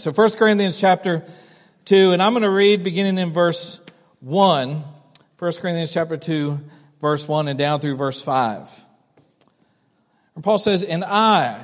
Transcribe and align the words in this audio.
So 0.00 0.12
1 0.12 0.30
Corinthians 0.30 0.80
chapter 0.80 1.22
2, 1.84 2.12
and 2.12 2.22
I'm 2.22 2.32
going 2.32 2.42
to 2.42 2.48
read 2.48 2.82
beginning 2.82 3.18
in 3.18 3.34
verse 3.34 3.82
1. 4.20 4.82
1 5.38 5.52
Corinthians 5.60 5.92
chapter 5.92 6.16
2, 6.16 6.58
verse 7.02 7.28
1 7.28 7.48
and 7.48 7.58
down 7.58 7.80
through 7.80 7.96
verse 7.96 8.22
5. 8.22 8.86
And 10.34 10.42
Paul 10.42 10.56
says, 10.56 10.82
And 10.82 11.04
I, 11.04 11.62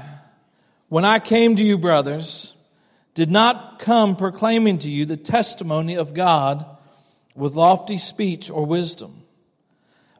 when 0.91 1.07
I 1.07 1.19
came 1.19 1.57
to 1.57 1.65
you, 1.65 1.79
brothers, 1.79 2.55
did 3.15 3.31
not 3.31 3.79
come 3.79 4.17
proclaiming 4.17 4.77
to 4.79 4.91
you 4.91 5.07
the 5.07 5.17
testimony 5.17 5.97
of 5.97 6.13
God 6.13 6.67
with 7.35 7.57
lofty 7.57 7.97
speech 7.97 8.51
or 8.51 8.67
wisdom. 8.67 9.23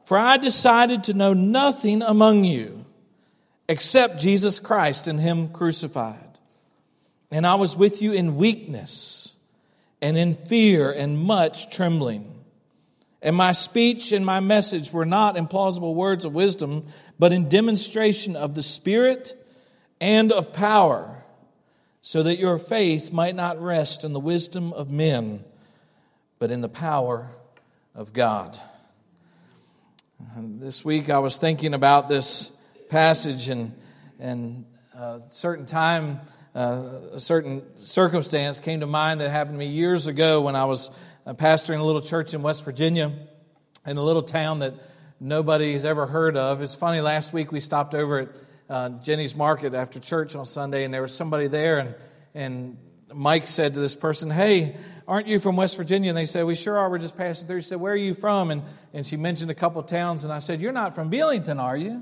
For 0.05 0.17
I 0.17 0.37
decided 0.37 1.03
to 1.03 1.13
know 1.13 1.33
nothing 1.33 2.01
among 2.01 2.45
you 2.45 2.83
except 3.69 4.19
Jesus 4.19 4.57
Christ 4.57 5.07
and 5.07 5.19
Him 5.19 5.49
crucified. 5.49 6.26
And 7.31 7.45
I 7.45 7.55
was 7.55 7.75
with 7.75 8.01
you 8.01 8.13
in 8.13 8.37
weakness 8.37 9.35
and 10.01 10.17
in 10.17 10.33
fear 10.33 10.91
and 10.91 11.19
much 11.19 11.69
trembling. 11.69 12.33
And 13.21 13.35
my 13.35 13.51
speech 13.51 14.11
and 14.11 14.25
my 14.25 14.39
message 14.39 14.93
were 14.93 15.05
not 15.05 15.37
in 15.37 15.47
plausible 15.47 15.95
words 15.95 16.23
of 16.23 16.35
wisdom, 16.35 16.85
but 17.19 17.33
in 17.33 17.49
demonstration 17.49 18.35
of 18.35 18.53
the 18.53 18.63
Spirit 18.63 19.33
and 19.99 20.31
of 20.31 20.53
power, 20.53 21.23
so 22.01 22.23
that 22.23 22.37
your 22.37 22.57
faith 22.59 23.11
might 23.11 23.35
not 23.35 23.61
rest 23.61 24.03
in 24.03 24.13
the 24.13 24.19
wisdom 24.19 24.71
of 24.71 24.91
men, 24.91 25.43
but 26.39 26.51
in 26.51 26.61
the 26.61 26.69
power 26.69 27.29
of 27.95 28.13
God. 28.13 28.57
And 30.35 30.61
this 30.61 30.85
week 30.85 31.09
I 31.09 31.19
was 31.19 31.39
thinking 31.39 31.73
about 31.73 32.09
this 32.09 32.51
passage 32.89 33.49
and, 33.49 33.73
and 34.19 34.65
a 34.93 35.21
certain 35.29 35.65
time 35.65 36.21
uh, 36.57 37.11
a 37.13 37.19
certain 37.19 37.61
circumstance 37.77 38.59
came 38.59 38.79
to 38.79 38.87
mind 38.87 39.21
that 39.21 39.29
happened 39.29 39.53
to 39.53 39.59
me 39.59 39.67
years 39.67 40.07
ago 40.07 40.41
when 40.41 40.55
I 40.55 40.65
was 40.65 40.89
uh, 41.27 41.35
pastoring 41.35 41.79
a 41.79 41.83
little 41.83 42.01
church 42.01 42.33
in 42.33 42.41
West 42.41 42.65
Virginia, 42.65 43.13
in 43.85 43.97
a 43.97 44.01
little 44.01 44.23
town 44.23 44.59
that 44.59 44.73
nobody's 45.19 45.85
ever 45.85 46.07
heard 46.07 46.35
of. 46.35 46.63
It's 46.63 46.73
funny, 46.73 46.99
last 46.99 47.31
week 47.31 47.51
we 47.51 47.59
stopped 47.59 47.93
over 47.93 48.21
at 48.21 48.29
uh, 48.71 48.89
Jenny's 49.03 49.35
Market 49.35 49.75
after 49.75 49.99
church 49.99 50.35
on 50.35 50.45
Sunday, 50.45 50.83
and 50.83 50.91
there 50.91 51.03
was 51.03 51.13
somebody 51.13 51.45
there, 51.45 51.77
and, 51.77 51.95
and 52.33 52.77
Mike 53.13 53.45
said 53.45 53.75
to 53.75 53.79
this 53.79 53.95
person, 53.95 54.31
Hey, 54.31 54.77
aren't 55.07 55.27
you 55.27 55.37
from 55.37 55.57
West 55.57 55.77
Virginia? 55.77 56.09
And 56.09 56.17
they 56.17 56.25
said, 56.25 56.43
We 56.43 56.55
sure 56.55 56.79
are. 56.79 56.89
We're 56.89 56.97
just 56.97 57.15
passing 57.15 57.47
through. 57.47 57.61
She 57.61 57.67
said, 57.67 57.79
Where 57.79 57.93
are 57.93 57.95
you 57.95 58.15
from? 58.15 58.49
And, 58.49 58.63
and 58.95 59.05
she 59.05 59.15
mentioned 59.15 59.51
a 59.51 59.55
couple 59.55 59.83
towns, 59.83 60.23
and 60.23 60.33
I 60.33 60.39
said, 60.39 60.59
You're 60.59 60.71
not 60.71 60.95
from 60.95 61.11
Belington, 61.11 61.61
are 61.61 61.77
you? 61.77 62.01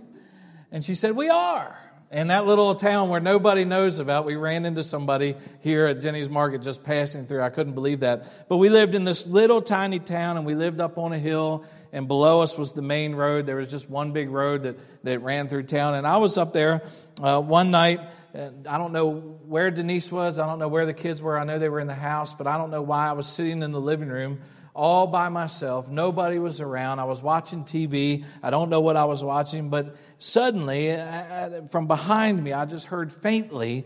And 0.71 0.81
she 0.81 0.95
said, 0.95 1.13
We 1.13 1.27
are. 1.27 1.77
In 2.11 2.27
that 2.27 2.45
little 2.45 2.75
town 2.75 3.09
where 3.09 3.19
nobody 3.19 3.65
knows 3.65 3.99
about, 3.99 4.25
we 4.25 4.35
ran 4.35 4.63
into 4.65 4.83
somebody 4.83 5.35
here 5.61 5.87
at 5.87 6.01
Jenny's 6.01 6.29
Market 6.29 6.61
just 6.61 6.83
passing 6.83 7.25
through. 7.25 7.41
I 7.41 7.49
couldn't 7.49 7.73
believe 7.73 8.01
that. 8.01 8.47
But 8.47 8.57
we 8.57 8.69
lived 8.69 8.93
in 8.93 9.05
this 9.05 9.25
little 9.25 9.59
tiny 9.59 9.99
town 9.99 10.37
and 10.37 10.45
we 10.45 10.53
lived 10.53 10.79
up 10.79 10.99
on 10.99 11.13
a 11.13 11.17
hill, 11.17 11.65
and 11.91 12.07
below 12.07 12.41
us 12.41 12.57
was 12.57 12.73
the 12.73 12.83
main 12.83 13.15
road. 13.15 13.47
There 13.47 13.55
was 13.55 13.71
just 13.71 13.89
one 13.89 14.11
big 14.11 14.29
road 14.29 14.63
that, 14.63 14.77
that 15.03 15.19
ran 15.19 15.47
through 15.47 15.63
town. 15.63 15.95
And 15.95 16.05
I 16.05 16.17
was 16.17 16.37
up 16.37 16.53
there 16.53 16.83
uh, 17.21 17.41
one 17.41 17.71
night. 17.71 17.99
I 18.33 18.77
don't 18.77 18.91
know 18.91 19.11
where 19.47 19.71
Denise 19.71 20.11
was. 20.11 20.37
I 20.39 20.45
don't 20.45 20.59
know 20.59 20.67
where 20.67 20.85
the 20.85 20.93
kids 20.93 21.21
were. 21.21 21.39
I 21.39 21.43
know 21.43 21.57
they 21.57 21.69
were 21.69 21.79
in 21.79 21.87
the 21.87 21.95
house, 21.95 22.33
but 22.33 22.45
I 22.45 22.57
don't 22.57 22.69
know 22.69 22.81
why 22.81 23.09
I 23.09 23.13
was 23.13 23.27
sitting 23.27 23.63
in 23.63 23.71
the 23.71 23.81
living 23.81 24.09
room 24.09 24.41
all 24.75 25.07
by 25.07 25.29
myself. 25.29 25.89
Nobody 25.89 26.37
was 26.37 26.59
around. 26.59 26.99
I 26.99 27.05
was 27.05 27.21
watching 27.21 27.63
TV. 27.63 28.25
I 28.43 28.49
don't 28.49 28.69
know 28.69 28.81
what 28.81 28.97
I 28.97 29.05
was 29.05 29.23
watching, 29.23 29.69
but 29.69 29.95
suddenly, 30.19 30.91
uh, 30.91 30.97
uh, 30.97 31.67
from 31.67 31.87
behind 31.87 32.43
me, 32.43 32.51
I 32.51 32.65
just 32.65 32.87
heard 32.87 33.11
faintly 33.11 33.85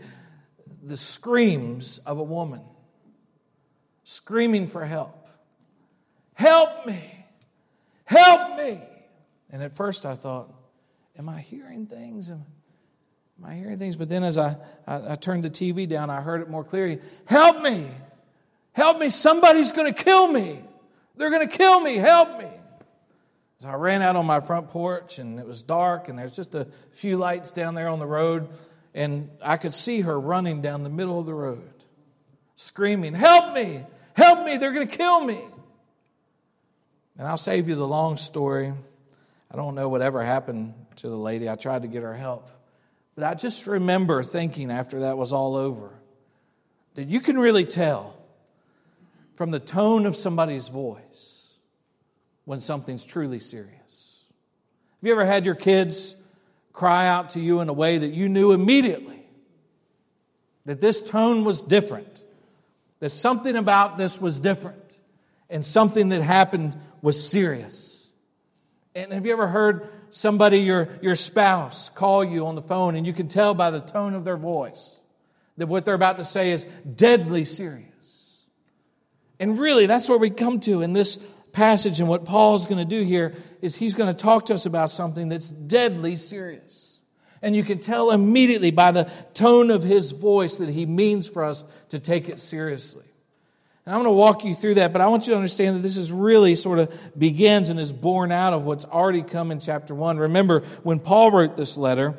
the 0.82 0.96
screams 0.96 1.98
of 1.98 2.18
a 2.18 2.22
woman 2.22 2.62
screaming 4.02 4.66
for 4.66 4.84
help. 4.84 5.28
Help 6.34 6.84
me! 6.84 7.26
Help 8.04 8.56
me! 8.58 8.80
And 9.50 9.62
at 9.62 9.72
first 9.72 10.04
I 10.04 10.16
thought, 10.16 10.52
Am 11.16 11.28
I 11.28 11.40
hearing 11.40 11.86
things? 11.86 12.30
Am, 12.30 12.44
I 13.44 13.54
hearing 13.54 13.78
things? 13.78 13.94
But 13.94 14.08
then 14.08 14.24
as 14.24 14.38
I, 14.38 14.56
I, 14.86 15.12
I 15.12 15.14
turned 15.16 15.44
the 15.44 15.50
TV 15.50 15.86
down, 15.86 16.08
I 16.10 16.20
heard 16.22 16.40
it 16.40 16.48
more 16.50 16.64
clearly 16.64 16.98
Help 17.26 17.62
me! 17.62 17.86
Help 18.72 18.98
me! 18.98 19.08
Somebody's 19.10 19.70
going 19.70 19.92
to 19.92 20.02
kill 20.04 20.26
me! 20.26 20.64
They're 21.16 21.30
going 21.30 21.48
to 21.48 21.56
kill 21.56 21.80
me. 21.80 21.96
Help 21.96 22.38
me. 22.38 22.48
So 23.58 23.68
I 23.68 23.74
ran 23.74 24.00
out 24.00 24.16
on 24.16 24.24
my 24.24 24.40
front 24.40 24.68
porch 24.68 25.18
and 25.18 25.38
it 25.38 25.46
was 25.46 25.62
dark 25.62 26.08
and 26.08 26.18
there's 26.18 26.34
just 26.34 26.54
a 26.54 26.66
few 26.92 27.18
lights 27.18 27.52
down 27.52 27.74
there 27.74 27.88
on 27.88 27.98
the 27.98 28.06
road. 28.06 28.48
And 28.94 29.30
I 29.42 29.58
could 29.58 29.74
see 29.74 30.00
her 30.00 30.18
running 30.18 30.62
down 30.62 30.82
the 30.82 30.88
middle 30.88 31.20
of 31.20 31.26
the 31.26 31.34
road, 31.34 31.70
screaming, 32.56 33.14
Help 33.14 33.54
me! 33.54 33.84
Help 34.14 34.44
me! 34.44 34.56
They're 34.56 34.72
going 34.72 34.88
to 34.88 34.96
kill 34.96 35.24
me. 35.24 35.40
And 37.18 37.28
I'll 37.28 37.36
save 37.36 37.68
you 37.68 37.74
the 37.74 37.86
long 37.86 38.16
story. 38.16 38.72
I 39.50 39.56
don't 39.56 39.74
know 39.74 39.88
whatever 39.88 40.24
happened 40.24 40.74
to 40.96 41.08
the 41.08 41.16
lady. 41.16 41.48
I 41.50 41.54
tried 41.54 41.82
to 41.82 41.88
get 41.88 42.02
her 42.02 42.14
help. 42.14 42.48
But 43.14 43.24
I 43.24 43.34
just 43.34 43.66
remember 43.66 44.22
thinking 44.22 44.70
after 44.70 45.00
that 45.00 45.18
was 45.18 45.32
all 45.32 45.54
over 45.54 45.90
that 46.94 47.08
you 47.08 47.20
can 47.20 47.38
really 47.38 47.66
tell 47.66 48.16
from 49.40 49.52
the 49.52 49.58
tone 49.58 50.04
of 50.04 50.14
somebody's 50.14 50.68
voice 50.68 51.54
when 52.44 52.60
something's 52.60 53.06
truly 53.06 53.38
serious. 53.38 54.24
Have 55.00 55.06
you 55.06 55.12
ever 55.12 55.24
had 55.24 55.46
your 55.46 55.54
kids 55.54 56.14
cry 56.74 57.06
out 57.06 57.30
to 57.30 57.40
you 57.40 57.60
in 57.60 57.70
a 57.70 57.72
way 57.72 57.96
that 57.96 58.10
you 58.10 58.28
knew 58.28 58.52
immediately 58.52 59.26
that 60.66 60.82
this 60.82 61.00
tone 61.00 61.46
was 61.46 61.62
different, 61.62 62.22
that 62.98 63.08
something 63.08 63.56
about 63.56 63.96
this 63.96 64.20
was 64.20 64.38
different, 64.40 65.00
and 65.48 65.64
something 65.64 66.10
that 66.10 66.20
happened 66.20 66.76
was 67.00 67.26
serious? 67.26 68.12
And 68.94 69.10
have 69.10 69.24
you 69.24 69.32
ever 69.32 69.48
heard 69.48 69.88
somebody, 70.10 70.58
your, 70.58 70.90
your 71.00 71.14
spouse, 71.14 71.88
call 71.88 72.22
you 72.22 72.46
on 72.46 72.56
the 72.56 72.62
phone 72.62 72.94
and 72.94 73.06
you 73.06 73.14
can 73.14 73.28
tell 73.28 73.54
by 73.54 73.70
the 73.70 73.80
tone 73.80 74.12
of 74.12 74.24
their 74.24 74.36
voice 74.36 75.00
that 75.56 75.66
what 75.66 75.86
they're 75.86 75.94
about 75.94 76.18
to 76.18 76.24
say 76.24 76.50
is 76.50 76.66
deadly 76.94 77.46
serious? 77.46 77.89
And 79.40 79.58
really, 79.58 79.86
that's 79.86 80.08
where 80.08 80.18
we 80.18 80.30
come 80.30 80.60
to 80.60 80.82
in 80.82 80.92
this 80.92 81.16
passage. 81.52 81.98
And 81.98 82.08
what 82.08 82.26
Paul's 82.26 82.66
going 82.66 82.78
to 82.78 82.84
do 82.84 83.02
here 83.02 83.34
is 83.60 83.74
he's 83.74 83.94
going 83.94 84.14
to 84.14 84.22
talk 84.22 84.46
to 84.46 84.54
us 84.54 84.66
about 84.66 84.90
something 84.90 85.30
that's 85.30 85.48
deadly 85.48 86.14
serious. 86.14 87.00
And 87.42 87.56
you 87.56 87.64
can 87.64 87.78
tell 87.78 88.10
immediately 88.10 88.70
by 88.70 88.92
the 88.92 89.10
tone 89.32 89.70
of 89.70 89.82
his 89.82 90.10
voice 90.10 90.58
that 90.58 90.68
he 90.68 90.84
means 90.84 91.26
for 91.26 91.42
us 91.42 91.64
to 91.88 91.98
take 91.98 92.28
it 92.28 92.38
seriously. 92.38 93.06
And 93.86 93.94
I'm 93.94 94.02
going 94.02 94.12
to 94.12 94.18
walk 94.18 94.44
you 94.44 94.54
through 94.54 94.74
that, 94.74 94.92
but 94.92 95.00
I 95.00 95.06
want 95.06 95.26
you 95.26 95.30
to 95.32 95.36
understand 95.36 95.76
that 95.76 95.80
this 95.80 95.96
is 95.96 96.12
really 96.12 96.54
sort 96.54 96.78
of 96.78 97.18
begins 97.18 97.70
and 97.70 97.80
is 97.80 97.94
born 97.94 98.30
out 98.30 98.52
of 98.52 98.66
what's 98.66 98.84
already 98.84 99.22
come 99.22 99.50
in 99.50 99.58
chapter 99.58 99.94
1. 99.94 100.18
Remember, 100.18 100.60
when 100.82 100.98
Paul 100.98 101.30
wrote 101.30 101.56
this 101.56 101.78
letter, 101.78 102.14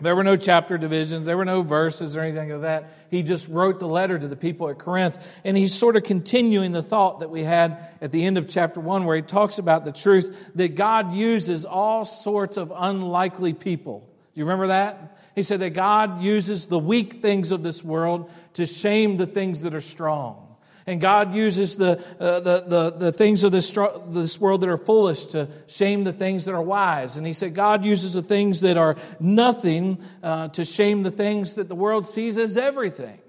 there 0.00 0.16
were 0.16 0.24
no 0.24 0.36
chapter 0.36 0.78
divisions, 0.78 1.26
there 1.26 1.36
were 1.36 1.44
no 1.44 1.62
verses 1.62 2.16
or 2.16 2.20
anything 2.20 2.50
like 2.50 2.62
that. 2.62 2.92
He 3.10 3.22
just 3.22 3.48
wrote 3.48 3.80
the 3.80 3.88
letter 3.88 4.18
to 4.18 4.28
the 4.28 4.36
people 4.36 4.68
at 4.68 4.78
Corinth, 4.78 5.18
and 5.44 5.56
he's 5.56 5.74
sort 5.74 5.96
of 5.96 6.04
continuing 6.04 6.72
the 6.72 6.82
thought 6.82 7.20
that 7.20 7.30
we 7.30 7.44
had 7.44 7.78
at 8.00 8.12
the 8.12 8.24
end 8.24 8.38
of 8.38 8.48
chapter 8.48 8.80
1, 8.80 9.04
where 9.04 9.16
he 9.16 9.22
talks 9.22 9.58
about 9.58 9.84
the 9.84 9.92
truth 9.92 10.52
that 10.54 10.74
God 10.74 11.14
uses 11.14 11.64
all 11.64 12.04
sorts 12.04 12.56
of 12.56 12.72
unlikely 12.74 13.52
people. 13.52 14.00
Do 14.00 14.40
you 14.40 14.44
remember 14.44 14.68
that? 14.68 15.18
He 15.34 15.42
said 15.42 15.60
that 15.60 15.70
God 15.70 16.20
uses 16.20 16.66
the 16.66 16.78
weak 16.78 17.22
things 17.22 17.52
of 17.52 17.62
this 17.62 17.82
world 17.82 18.30
to 18.54 18.66
shame 18.66 19.16
the 19.16 19.26
things 19.26 19.62
that 19.62 19.74
are 19.74 19.80
strong. 19.80 20.49
And 20.90 21.00
God 21.00 21.36
uses 21.36 21.76
the, 21.76 22.02
uh, 22.18 22.40
the, 22.40 22.64
the, 22.66 22.90
the, 22.90 23.12
things 23.12 23.44
of 23.44 23.52
this, 23.52 23.72
this 24.08 24.40
world 24.40 24.62
that 24.62 24.68
are 24.68 24.76
foolish 24.76 25.26
to 25.26 25.46
shame 25.68 26.02
the 26.02 26.12
things 26.12 26.46
that 26.46 26.52
are 26.52 26.60
wise. 26.60 27.16
And 27.16 27.24
he 27.24 27.32
said 27.32 27.54
God 27.54 27.84
uses 27.84 28.14
the 28.14 28.22
things 28.22 28.62
that 28.62 28.76
are 28.76 28.96
nothing 29.20 30.02
uh, 30.20 30.48
to 30.48 30.64
shame 30.64 31.04
the 31.04 31.12
things 31.12 31.54
that 31.54 31.68
the 31.68 31.76
world 31.76 32.06
sees 32.06 32.38
as 32.38 32.56
everything. 32.56 33.20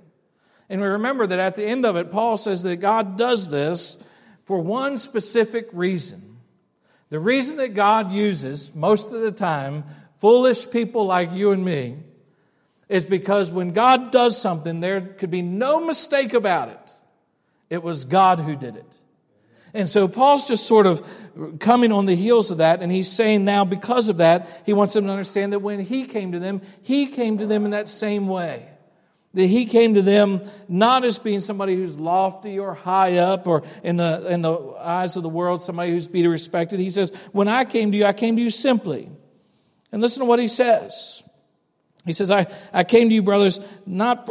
And 0.70 0.82
we 0.82 0.88
remember 0.88 1.28
that 1.28 1.38
at 1.38 1.56
the 1.56 1.64
end 1.64 1.86
of 1.86 1.96
it, 1.98 2.12
Paul 2.12 2.36
says 2.36 2.64
that 2.64 2.78
God 2.78 3.16
does 3.16 3.52
this 3.52 4.04
for 4.46 4.60
one 4.60 4.98
specific 4.98 5.70
reason. 5.72 6.40
The 7.10 7.20
reason 7.20 7.58
that 7.58 7.76
God 7.76 8.12
uses, 8.12 8.74
most 8.74 9.14
of 9.14 9.22
the 9.22 9.32
time, 9.32 9.84
foolish 10.18 10.68
people 10.72 11.06
like 11.06 11.32
you 11.32 11.52
and 11.52 11.64
me 11.64 12.00
is 12.90 13.06
because 13.06 13.52
when 13.52 13.74
God 13.74 14.12
does 14.12 14.42
something, 14.42 14.80
there 14.80 15.00
could 15.02 15.30
be 15.30 15.44
no 15.44 15.86
mistake 15.86 16.34
about 16.34 16.70
it. 16.70 16.96
It 17.72 17.82
was 17.82 18.04
God 18.04 18.42
who 18.42 18.58
did 18.58 18.76
it. 18.76 18.98
And 19.74 19.88
so 19.88 20.10
Paul's 20.10 20.46
just 20.46 20.68
sort 20.68 20.86
of 20.86 21.02
coming 21.60 21.94
on 21.94 22.06
the 22.06 22.16
heels 22.16 22.52
of 22.52 22.58
that, 22.58 22.82
and 22.82 22.92
he's 22.92 23.10
saying 23.10 23.46
now, 23.46 23.64
because 23.64 24.10
of 24.10 24.18
that, 24.18 24.50
he 24.66 24.74
wants 24.74 24.94
them 24.94 25.06
to 25.06 25.12
understand 25.12 25.54
that 25.54 25.60
when 25.60 25.80
he 25.80 26.04
came 26.04 26.34
to 26.34 26.40
them, 26.40 26.62
he 26.84 27.06
came 27.06 27.38
to 27.38 27.48
them 27.48 27.64
in 27.64 27.72
that 27.72 27.88
same 27.88 28.28
way. 28.28 28.68
That 29.34 29.46
he 29.46 29.66
came 29.66 29.94
to 29.94 30.02
them 30.02 30.42
not 30.68 31.06
as 31.06 31.18
being 31.18 31.40
somebody 31.40 31.78
who's 31.78 31.98
lofty 31.98 32.60
or 32.60 32.74
high 32.74 33.20
up 33.20 33.48
or 33.48 33.64
in 33.82 33.96
the, 33.96 34.28
in 34.28 34.42
the 34.42 34.74
eyes 34.78 35.16
of 35.16 35.24
the 35.24 35.30
world, 35.30 35.64
somebody 35.64 35.92
who's 35.92 36.10
be 36.10 36.28
respected. 36.28 36.82
He 36.82 36.90
says, 36.90 37.14
When 37.32 37.48
I 37.48 37.64
came 37.64 37.94
to 37.94 37.98
you, 37.98 38.04
I 38.04 38.12
came 38.12 38.36
to 38.36 38.42
you 38.42 38.50
simply. 38.50 39.10
And 39.94 40.02
listen 40.02 40.20
to 40.20 40.26
what 40.26 40.40
he 40.40 40.50
says. 40.50 41.24
He 42.06 42.12
says, 42.12 42.30
I, 42.30 42.48
I 42.74 42.84
came 42.84 43.08
to 43.08 43.16
you, 43.16 43.22
brothers, 43.22 43.62
not, 43.86 44.30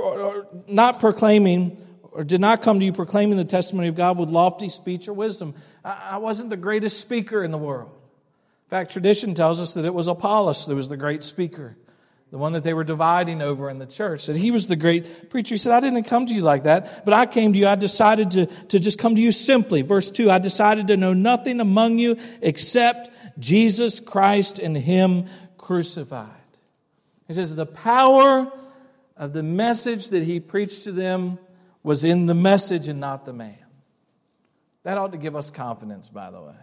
not 0.69 1.01
proclaiming, 1.01 1.79
or 2.13 2.25
did 2.25 2.41
not 2.41 2.63
come 2.63 2.79
to 2.81 2.85
you 2.85 2.93
proclaiming 2.93 3.37
the 3.37 3.45
testimony 3.45 3.89
of 3.89 3.95
God 3.95 4.19
with 4.19 4.31
lofty 4.31 4.69
speech 4.69 5.09
or 5.09 5.13
wisdom. 5.13 5.55
I, 5.85 6.19
wasn't 6.19 6.51
the 6.51 6.57
greatest 6.57 7.01
speaker 7.01 7.45
in 7.45 7.51
the 7.51 7.59
world. 7.59 7.91
In 7.91 8.71
fact, 8.71 8.93
tradition 8.93 9.35
tells 9.35 9.61
us 9.61 9.75
that 9.75 9.85
it 9.85 9.95
was 9.95 10.09
Apollos 10.09 10.67
that 10.67 10.75
was 10.75 10.89
the 10.89 10.97
great 10.97 11.23
speaker, 11.23 11.77
the 12.31 12.39
one 12.39 12.53
that 12.53 12.65
they 12.65 12.75
were 12.75 12.85
dividing 12.85 13.43
over 13.43 13.69
in 13.69 13.79
the 13.79 13.87
church, 13.87 14.27
that 14.27 14.37
he 14.37 14.51
was 14.51 14.69
the 14.69 14.77
great 14.77 15.31
preacher. 15.31 15.55
He 15.55 15.59
said, 15.59 15.73
I 15.73 15.81
didn't 15.81 16.05
come 16.05 16.27
to 16.27 16.35
you 16.35 16.43
like 16.43 16.65
that, 16.65 17.05
but 17.05 17.15
I 17.15 17.27
came 17.27 17.53
to 17.53 17.59
you. 17.59 17.67
I 17.67 17.75
decided 17.75 18.33
to, 18.33 18.47
to 18.47 18.79
just 18.79 18.99
come 18.99 19.17
to 19.17 19.21
you 19.21 19.33
simply. 19.33 19.83
Verse 19.83 20.11
2 20.11 20.31
I 20.31 20.39
decided 20.39 20.89
to 20.89 20.97
know 20.97 21.13
nothing 21.13 21.61
among 21.61 21.99
you 21.99 22.17
except 22.41 23.11
Jesus 23.39 24.01
Christ 24.01 24.59
and 24.59 24.77
Him 24.77 25.27
crucified. 25.59 26.29
He 27.27 27.35
says, 27.35 27.55
The 27.55 27.67
power 27.67 28.53
of 29.17 29.33
the 29.35 29.43
message 29.43 30.09
that 30.09 30.25
he 30.25 30.41
preached 30.41 30.85
to 30.85 30.93
them 30.93 31.39
was 31.83 32.05
in 32.05 32.27
the 32.27 32.35
message 32.35 32.89
and 32.89 33.01
not 33.01 33.25
the 33.25 33.33
man. 33.33 33.57
That 34.83 34.99
ought 34.99 35.13
to 35.13 35.19
give 35.19 35.37
us 35.37 35.51
confidence, 35.51 36.09
by 36.09 36.31
the 36.31 36.41
way. 36.41 36.55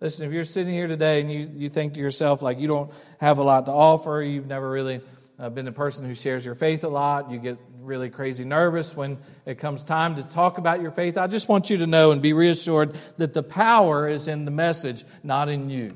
Listen, 0.00 0.26
if 0.26 0.32
you're 0.32 0.44
sitting 0.44 0.72
here 0.72 0.86
today 0.86 1.20
and 1.20 1.32
you, 1.32 1.50
you 1.54 1.68
think 1.70 1.94
to 1.94 2.00
yourself, 2.00 2.42
like, 2.42 2.58
you 2.58 2.68
don't 2.68 2.92
have 3.18 3.38
a 3.38 3.42
lot 3.42 3.66
to 3.66 3.72
offer, 3.72 4.22
you've 4.22 4.46
never 4.46 4.68
really 4.68 5.00
uh, 5.38 5.48
been 5.48 5.66
a 5.66 5.72
person 5.72 6.04
who 6.04 6.14
shares 6.14 6.44
your 6.44 6.54
faith 6.54 6.84
a 6.84 6.88
lot, 6.88 7.30
you 7.30 7.38
get 7.38 7.58
really 7.80 8.10
crazy 8.10 8.44
nervous 8.44 8.96
when 8.96 9.18
it 9.46 9.58
comes 9.58 9.84
time 9.84 10.16
to 10.16 10.22
talk 10.28 10.58
about 10.58 10.82
your 10.82 10.90
faith, 10.90 11.16
I 11.16 11.26
just 11.26 11.48
want 11.48 11.70
you 11.70 11.78
to 11.78 11.86
know 11.86 12.10
and 12.10 12.20
be 12.20 12.32
reassured 12.32 12.96
that 13.16 13.34
the 13.34 13.42
power 13.42 14.08
is 14.08 14.28
in 14.28 14.44
the 14.44 14.50
message, 14.50 15.04
not 15.22 15.48
in 15.48 15.70
you. 15.70 15.90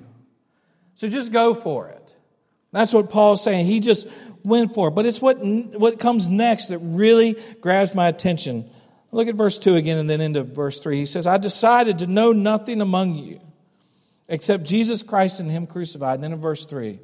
So 0.94 1.08
just 1.08 1.32
go 1.32 1.54
for 1.54 1.88
it. 1.88 2.16
That's 2.72 2.92
what 2.92 3.08
Paul's 3.08 3.42
saying. 3.42 3.66
He 3.66 3.80
just 3.80 4.08
went 4.48 4.74
for. 4.74 4.90
But 4.90 5.06
it's 5.06 5.20
what, 5.20 5.38
what 5.44 5.98
comes 5.98 6.28
next 6.28 6.66
that 6.66 6.78
really 6.78 7.36
grabs 7.60 7.94
my 7.94 8.08
attention. 8.08 8.68
Look 9.12 9.28
at 9.28 9.34
verse 9.34 9.58
2 9.58 9.76
again 9.76 9.98
and 9.98 10.08
then 10.08 10.20
into 10.20 10.42
verse 10.42 10.80
3. 10.80 10.98
He 10.98 11.06
says, 11.06 11.26
I 11.26 11.38
decided 11.38 11.98
to 11.98 12.06
know 12.06 12.32
nothing 12.32 12.80
among 12.80 13.14
you 13.14 13.40
except 14.28 14.64
Jesus 14.64 15.02
Christ 15.02 15.40
and 15.40 15.50
Him 15.50 15.66
crucified. 15.66 16.16
And 16.16 16.24
then 16.24 16.32
in 16.32 16.40
verse 16.40 16.66
3, 16.66 16.98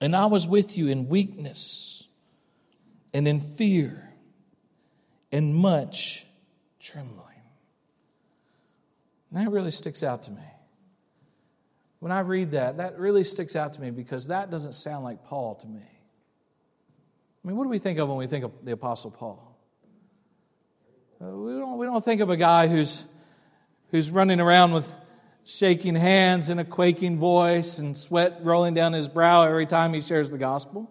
and 0.00 0.14
I 0.14 0.26
was 0.26 0.46
with 0.46 0.76
you 0.76 0.88
in 0.88 1.08
weakness 1.08 2.06
and 3.14 3.26
in 3.26 3.40
fear 3.40 4.12
and 5.32 5.54
much 5.54 6.26
trembling. 6.80 7.22
And 9.30 9.46
that 9.46 9.50
really 9.50 9.70
sticks 9.70 10.02
out 10.02 10.24
to 10.24 10.30
me. 10.30 10.42
When 12.00 12.12
I 12.12 12.20
read 12.20 12.52
that, 12.52 12.76
that 12.76 12.98
really 12.98 13.24
sticks 13.24 13.56
out 13.56 13.72
to 13.74 13.80
me 13.80 13.90
because 13.90 14.28
that 14.28 14.50
doesn't 14.50 14.74
sound 14.74 15.04
like 15.04 15.24
Paul 15.24 15.54
to 15.56 15.66
me. 15.66 15.80
I 15.80 17.48
mean, 17.48 17.56
what 17.56 17.64
do 17.64 17.70
we 17.70 17.78
think 17.78 17.98
of 17.98 18.08
when 18.08 18.18
we 18.18 18.26
think 18.26 18.44
of 18.44 18.52
the 18.62 18.72
Apostle 18.72 19.10
Paul? 19.10 19.56
Uh, 21.20 21.28
we, 21.28 21.52
don't, 21.52 21.78
we 21.78 21.86
don't 21.86 22.04
think 22.04 22.20
of 22.20 22.28
a 22.28 22.36
guy 22.36 22.66
who's, 22.66 23.06
who's 23.90 24.10
running 24.10 24.40
around 24.40 24.72
with 24.72 24.92
shaking 25.44 25.94
hands 25.94 26.50
and 26.50 26.58
a 26.60 26.64
quaking 26.64 27.18
voice 27.18 27.78
and 27.78 27.96
sweat 27.96 28.40
rolling 28.42 28.74
down 28.74 28.92
his 28.92 29.08
brow 29.08 29.44
every 29.44 29.64
time 29.64 29.94
he 29.94 30.00
shares 30.00 30.30
the 30.30 30.38
gospel. 30.38 30.90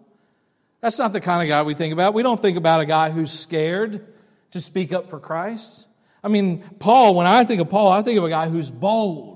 That's 0.80 0.98
not 0.98 1.12
the 1.12 1.20
kind 1.20 1.42
of 1.42 1.48
guy 1.48 1.62
we 1.62 1.74
think 1.74 1.92
about. 1.92 2.14
We 2.14 2.22
don't 2.22 2.40
think 2.40 2.56
about 2.56 2.80
a 2.80 2.86
guy 2.86 3.10
who's 3.10 3.30
scared 3.30 4.06
to 4.52 4.60
speak 4.60 4.92
up 4.92 5.10
for 5.10 5.20
Christ. 5.20 5.86
I 6.24 6.28
mean, 6.28 6.64
Paul, 6.78 7.14
when 7.14 7.26
I 7.26 7.44
think 7.44 7.60
of 7.60 7.68
Paul, 7.68 7.92
I 7.92 8.02
think 8.02 8.18
of 8.18 8.24
a 8.24 8.30
guy 8.30 8.48
who's 8.48 8.70
bold 8.70 9.35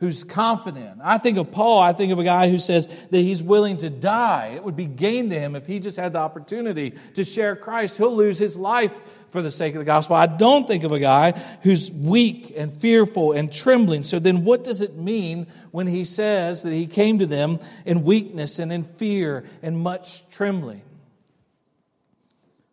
who's 0.00 0.24
confident. 0.24 0.98
I 1.04 1.18
think 1.18 1.36
of 1.36 1.52
Paul, 1.52 1.80
I 1.80 1.92
think 1.92 2.10
of 2.10 2.18
a 2.18 2.24
guy 2.24 2.48
who 2.48 2.58
says 2.58 2.86
that 2.86 3.18
he's 3.18 3.42
willing 3.42 3.76
to 3.78 3.90
die. 3.90 4.52
It 4.56 4.64
would 4.64 4.74
be 4.74 4.86
gain 4.86 5.28
to 5.28 5.38
him 5.38 5.54
if 5.54 5.66
he 5.66 5.78
just 5.78 5.98
had 5.98 6.14
the 6.14 6.18
opportunity 6.18 6.94
to 7.14 7.22
share 7.22 7.54
Christ. 7.54 7.98
He'll 7.98 8.16
lose 8.16 8.38
his 8.38 8.56
life 8.56 8.98
for 9.28 9.42
the 9.42 9.50
sake 9.50 9.74
of 9.74 9.78
the 9.78 9.84
gospel. 9.84 10.16
I 10.16 10.26
don't 10.26 10.66
think 10.66 10.84
of 10.84 10.92
a 10.92 10.98
guy 10.98 11.32
who's 11.62 11.90
weak 11.90 12.54
and 12.56 12.72
fearful 12.72 13.32
and 13.32 13.52
trembling. 13.52 14.02
So 14.02 14.18
then 14.18 14.42
what 14.42 14.64
does 14.64 14.80
it 14.80 14.96
mean 14.96 15.46
when 15.70 15.86
he 15.86 16.06
says 16.06 16.62
that 16.62 16.72
he 16.72 16.86
came 16.86 17.18
to 17.18 17.26
them 17.26 17.60
in 17.84 18.02
weakness 18.02 18.58
and 18.58 18.72
in 18.72 18.84
fear 18.84 19.44
and 19.62 19.78
much 19.78 20.28
trembling? 20.30 20.80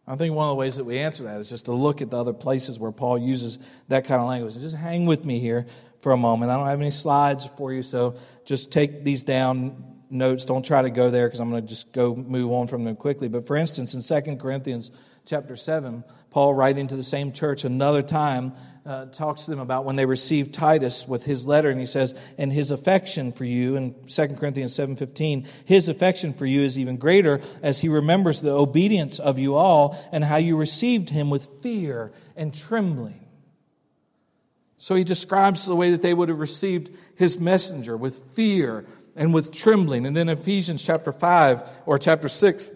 I 0.09 0.15
think 0.15 0.33
one 0.33 0.45
of 0.45 0.51
the 0.51 0.55
ways 0.55 0.77
that 0.77 0.85
we 0.85 0.99
answer 0.99 1.23
that 1.25 1.37
is 1.41 1.49
just 1.49 1.65
to 1.65 1.73
look 1.73 2.01
at 2.01 2.09
the 2.09 2.17
other 2.17 2.31
places 2.31 2.79
where 2.79 2.93
Paul 2.93 3.17
uses 3.17 3.59
that 3.89 4.05
kind 4.05 4.21
of 4.21 4.27
language. 4.29 4.53
And 4.53 4.61
just 4.61 4.77
hang 4.77 5.05
with 5.05 5.25
me 5.25 5.39
here 5.41 5.65
for 5.99 6.11
a 6.11 6.17
moment. 6.17 6.51
I 6.51 6.57
don't 6.57 6.67
have 6.67 6.79
any 6.79 6.91
slides 6.91 7.49
for 7.57 7.73
you, 7.73 7.83
so 7.83 8.15
just 8.45 8.71
take 8.71 9.03
these 9.03 9.23
down 9.23 9.83
notes. 10.09 10.45
Don't 10.45 10.65
try 10.65 10.81
to 10.81 10.89
go 10.89 11.09
there 11.09 11.27
because 11.27 11.39
I'm 11.39 11.49
going 11.49 11.61
to 11.61 11.67
just 11.67 11.91
go 11.91 12.15
move 12.15 12.51
on 12.51 12.67
from 12.67 12.83
them 12.83 12.95
quickly. 12.95 13.27
But 13.27 13.47
for 13.47 13.55
instance, 13.55 13.93
in 13.93 14.23
2 14.23 14.37
Corinthians 14.37 14.91
chapter 15.25 15.55
7, 15.55 16.03
Paul, 16.29 16.53
writing 16.53 16.87
to 16.87 16.95
the 16.95 17.03
same 17.03 17.31
church 17.31 17.65
another 17.65 18.01
time, 18.01 18.53
uh, 18.85 19.05
talks 19.05 19.43
to 19.43 19.51
them 19.51 19.59
about 19.59 19.83
when 19.83 19.97
they 19.97 20.05
received 20.05 20.53
Titus 20.53 21.05
with 21.05 21.25
his 21.25 21.45
letter, 21.45 21.69
and 21.69 21.79
he 21.79 21.85
says, 21.85 22.15
"And 22.37 22.53
his 22.53 22.71
affection 22.71 23.33
for 23.33 23.43
you." 23.43 23.75
In 23.75 23.93
2 24.07 24.37
Corinthians 24.37 24.73
seven 24.73 24.95
fifteen, 24.95 25.45
his 25.65 25.89
affection 25.89 26.31
for 26.31 26.45
you 26.45 26.61
is 26.61 26.79
even 26.79 26.95
greater 26.95 27.41
as 27.61 27.79
he 27.79 27.89
remembers 27.89 28.39
the 28.39 28.51
obedience 28.51 29.19
of 29.19 29.37
you 29.37 29.55
all 29.55 29.97
and 30.13 30.23
how 30.23 30.37
you 30.37 30.55
received 30.55 31.09
him 31.09 31.29
with 31.29 31.47
fear 31.61 32.13
and 32.37 32.53
trembling. 32.53 33.26
So 34.77 34.95
he 34.95 35.03
describes 35.03 35.65
the 35.65 35.75
way 35.75 35.91
that 35.91 36.01
they 36.01 36.13
would 36.13 36.29
have 36.29 36.39
received 36.39 36.91
his 37.15 37.39
messenger 37.39 37.97
with 37.97 38.33
fear 38.33 38.85
and 39.15 39.33
with 39.33 39.51
trembling. 39.51 40.05
And 40.05 40.15
then 40.15 40.29
Ephesians 40.29 40.83
chapter 40.83 41.11
5 41.11 41.67
or 41.87 41.97
chapter 41.97 42.29
6, 42.29 42.69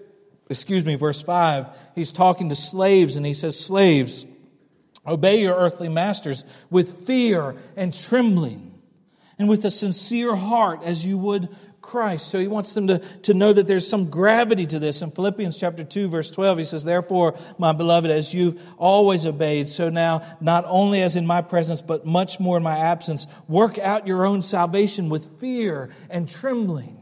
excuse 0.49 0.83
me, 0.83 0.95
verse 0.95 1.21
5, 1.21 1.69
he's 1.93 2.11
talking 2.11 2.49
to 2.49 2.55
slaves 2.55 3.15
and 3.15 3.25
he 3.25 3.35
says, 3.35 3.59
Slaves, 3.59 4.25
obey 5.05 5.41
your 5.41 5.55
earthly 5.55 5.89
masters 5.89 6.43
with 6.71 7.05
fear 7.05 7.55
and 7.75 7.93
trembling 7.93 8.71
and 9.37 9.47
with 9.47 9.63
a 9.65 9.71
sincere 9.71 10.35
heart 10.35 10.81
as 10.83 11.05
you 11.05 11.17
would 11.19 11.49
Christ. 11.81 12.27
So 12.27 12.39
he 12.39 12.47
wants 12.47 12.73
them 12.73 12.87
to, 12.87 12.99
to 12.99 13.33
know 13.33 13.51
that 13.51 13.67
there's 13.67 13.87
some 13.87 14.09
gravity 14.09 14.65
to 14.67 14.79
this. 14.79 15.01
In 15.01 15.11
Philippians 15.11 15.57
chapter 15.57 15.83
2, 15.83 16.09
verse 16.09 16.29
12, 16.29 16.59
he 16.59 16.65
says, 16.65 16.83
Therefore, 16.83 17.35
my 17.57 17.73
beloved, 17.73 18.11
as 18.11 18.33
you've 18.33 18.61
always 18.77 19.25
obeyed, 19.25 19.67
so 19.67 19.89
now, 19.89 20.21
not 20.39 20.65
only 20.67 21.01
as 21.01 21.15
in 21.15 21.25
my 21.25 21.41
presence, 21.41 21.81
but 21.81 22.05
much 22.05 22.39
more 22.39 22.57
in 22.57 22.63
my 22.63 22.77
absence, 22.77 23.27
work 23.47 23.79
out 23.79 24.07
your 24.07 24.25
own 24.25 24.41
salvation 24.41 25.09
with 25.09 25.39
fear 25.39 25.89
and 26.09 26.29
trembling. 26.29 26.97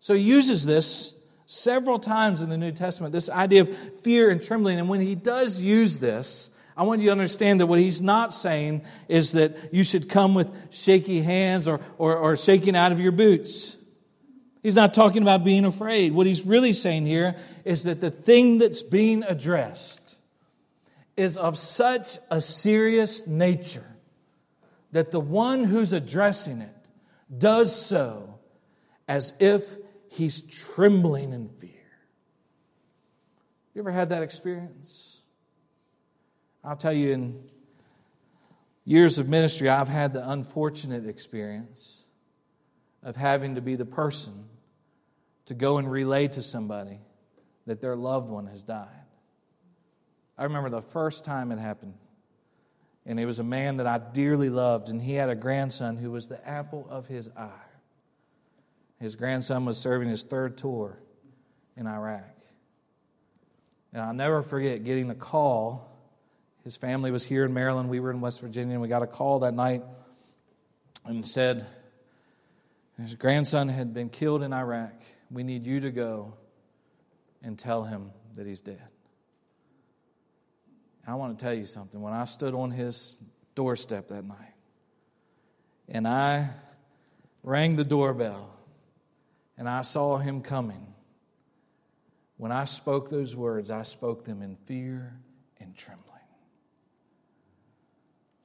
So 0.00 0.14
he 0.14 0.22
uses 0.22 0.66
this 0.66 1.14
several 1.46 1.98
times 1.98 2.42
in 2.42 2.48
the 2.48 2.58
New 2.58 2.72
Testament, 2.72 3.12
this 3.12 3.30
idea 3.30 3.62
of 3.62 4.00
fear 4.00 4.30
and 4.30 4.42
trembling. 4.42 4.78
And 4.78 4.88
when 4.88 5.00
he 5.00 5.14
does 5.14 5.62
use 5.62 5.98
this, 5.98 6.50
I 6.78 6.84
want 6.84 7.00
you 7.00 7.06
to 7.06 7.12
understand 7.12 7.58
that 7.58 7.66
what 7.66 7.80
he's 7.80 8.00
not 8.00 8.32
saying 8.32 8.82
is 9.08 9.32
that 9.32 9.74
you 9.74 9.82
should 9.82 10.08
come 10.08 10.36
with 10.36 10.72
shaky 10.72 11.20
hands 11.20 11.66
or, 11.66 11.80
or, 11.98 12.16
or 12.16 12.36
shaking 12.36 12.76
out 12.76 12.92
of 12.92 13.00
your 13.00 13.10
boots. 13.10 13.76
He's 14.62 14.76
not 14.76 14.94
talking 14.94 15.22
about 15.22 15.42
being 15.42 15.64
afraid. 15.64 16.12
What 16.12 16.28
he's 16.28 16.46
really 16.46 16.72
saying 16.72 17.04
here 17.06 17.34
is 17.64 17.82
that 17.82 18.00
the 18.00 18.12
thing 18.12 18.58
that's 18.58 18.84
being 18.84 19.24
addressed 19.24 20.18
is 21.16 21.36
of 21.36 21.58
such 21.58 22.20
a 22.30 22.40
serious 22.40 23.26
nature 23.26 23.96
that 24.92 25.10
the 25.10 25.20
one 25.20 25.64
who's 25.64 25.92
addressing 25.92 26.60
it 26.60 26.88
does 27.36 27.74
so 27.74 28.38
as 29.08 29.34
if 29.40 29.76
he's 30.10 30.42
trembling 30.42 31.32
in 31.32 31.48
fear. 31.48 31.70
You 33.74 33.82
ever 33.82 33.90
had 33.90 34.10
that 34.10 34.22
experience? 34.22 35.22
I'll 36.64 36.76
tell 36.76 36.92
you, 36.92 37.12
in 37.12 37.44
years 38.84 39.18
of 39.18 39.28
ministry, 39.28 39.68
I've 39.68 39.88
had 39.88 40.12
the 40.12 40.28
unfortunate 40.28 41.06
experience 41.06 42.04
of 43.02 43.16
having 43.16 43.54
to 43.54 43.60
be 43.60 43.76
the 43.76 43.84
person 43.84 44.48
to 45.46 45.54
go 45.54 45.78
and 45.78 45.90
relay 45.90 46.28
to 46.28 46.42
somebody 46.42 47.00
that 47.66 47.80
their 47.80 47.96
loved 47.96 48.28
one 48.28 48.46
has 48.46 48.62
died. 48.62 48.88
I 50.36 50.44
remember 50.44 50.70
the 50.70 50.82
first 50.82 51.24
time 51.24 51.52
it 51.52 51.58
happened, 51.58 51.94
and 53.06 53.18
it 53.18 53.26
was 53.26 53.38
a 53.38 53.44
man 53.44 53.78
that 53.78 53.86
I 53.86 53.98
dearly 53.98 54.50
loved, 54.50 54.88
and 54.88 55.00
he 55.00 55.14
had 55.14 55.30
a 55.30 55.34
grandson 55.34 55.96
who 55.96 56.10
was 56.10 56.28
the 56.28 56.46
apple 56.46 56.86
of 56.90 57.06
his 57.06 57.30
eye. 57.36 57.50
His 59.00 59.16
grandson 59.16 59.64
was 59.64 59.78
serving 59.78 60.08
his 60.08 60.24
third 60.24 60.58
tour 60.58 60.98
in 61.76 61.86
Iraq. 61.86 62.36
And 63.92 64.02
I'll 64.02 64.14
never 64.14 64.42
forget 64.42 64.84
getting 64.84 65.08
a 65.10 65.14
call 65.14 65.87
his 66.64 66.76
family 66.76 67.10
was 67.10 67.24
here 67.24 67.44
in 67.44 67.54
Maryland. 67.54 67.88
We 67.88 68.00
were 68.00 68.10
in 68.10 68.20
West 68.20 68.40
Virginia, 68.40 68.74
and 68.74 68.82
we 68.82 68.88
got 68.88 69.02
a 69.02 69.06
call 69.06 69.40
that 69.40 69.54
night 69.54 69.82
and 71.04 71.26
said, 71.26 71.66
His 73.00 73.14
grandson 73.14 73.68
had 73.68 73.94
been 73.94 74.08
killed 74.08 74.42
in 74.42 74.52
Iraq. 74.52 74.94
We 75.30 75.42
need 75.42 75.66
you 75.66 75.80
to 75.80 75.90
go 75.90 76.34
and 77.42 77.58
tell 77.58 77.84
him 77.84 78.10
that 78.34 78.46
he's 78.46 78.60
dead. 78.60 78.82
I 81.06 81.14
want 81.14 81.38
to 81.38 81.42
tell 81.42 81.54
you 81.54 81.64
something. 81.64 82.00
When 82.00 82.12
I 82.12 82.24
stood 82.24 82.54
on 82.54 82.70
his 82.70 83.18
doorstep 83.54 84.08
that 84.08 84.24
night 84.24 84.54
and 85.88 86.06
I 86.06 86.50
rang 87.42 87.76
the 87.76 87.84
doorbell 87.84 88.54
and 89.56 89.68
I 89.68 89.80
saw 89.80 90.18
him 90.18 90.42
coming. 90.42 90.94
When 92.36 92.52
I 92.52 92.64
spoke 92.64 93.08
those 93.08 93.34
words, 93.34 93.70
I 93.70 93.82
spoke 93.82 94.24
them 94.24 94.42
in 94.42 94.54
fear 94.66 95.18
and 95.58 95.74
trembling. 95.76 96.07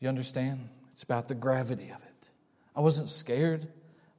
You 0.04 0.10
understand? 0.10 0.68
It's 0.92 1.04
about 1.04 1.30
the 1.30 1.34
gravity 1.34 1.90
of 1.90 2.04
it. 2.04 2.30
I 2.76 2.82
wasn't 2.82 3.08
scared. 3.08 3.70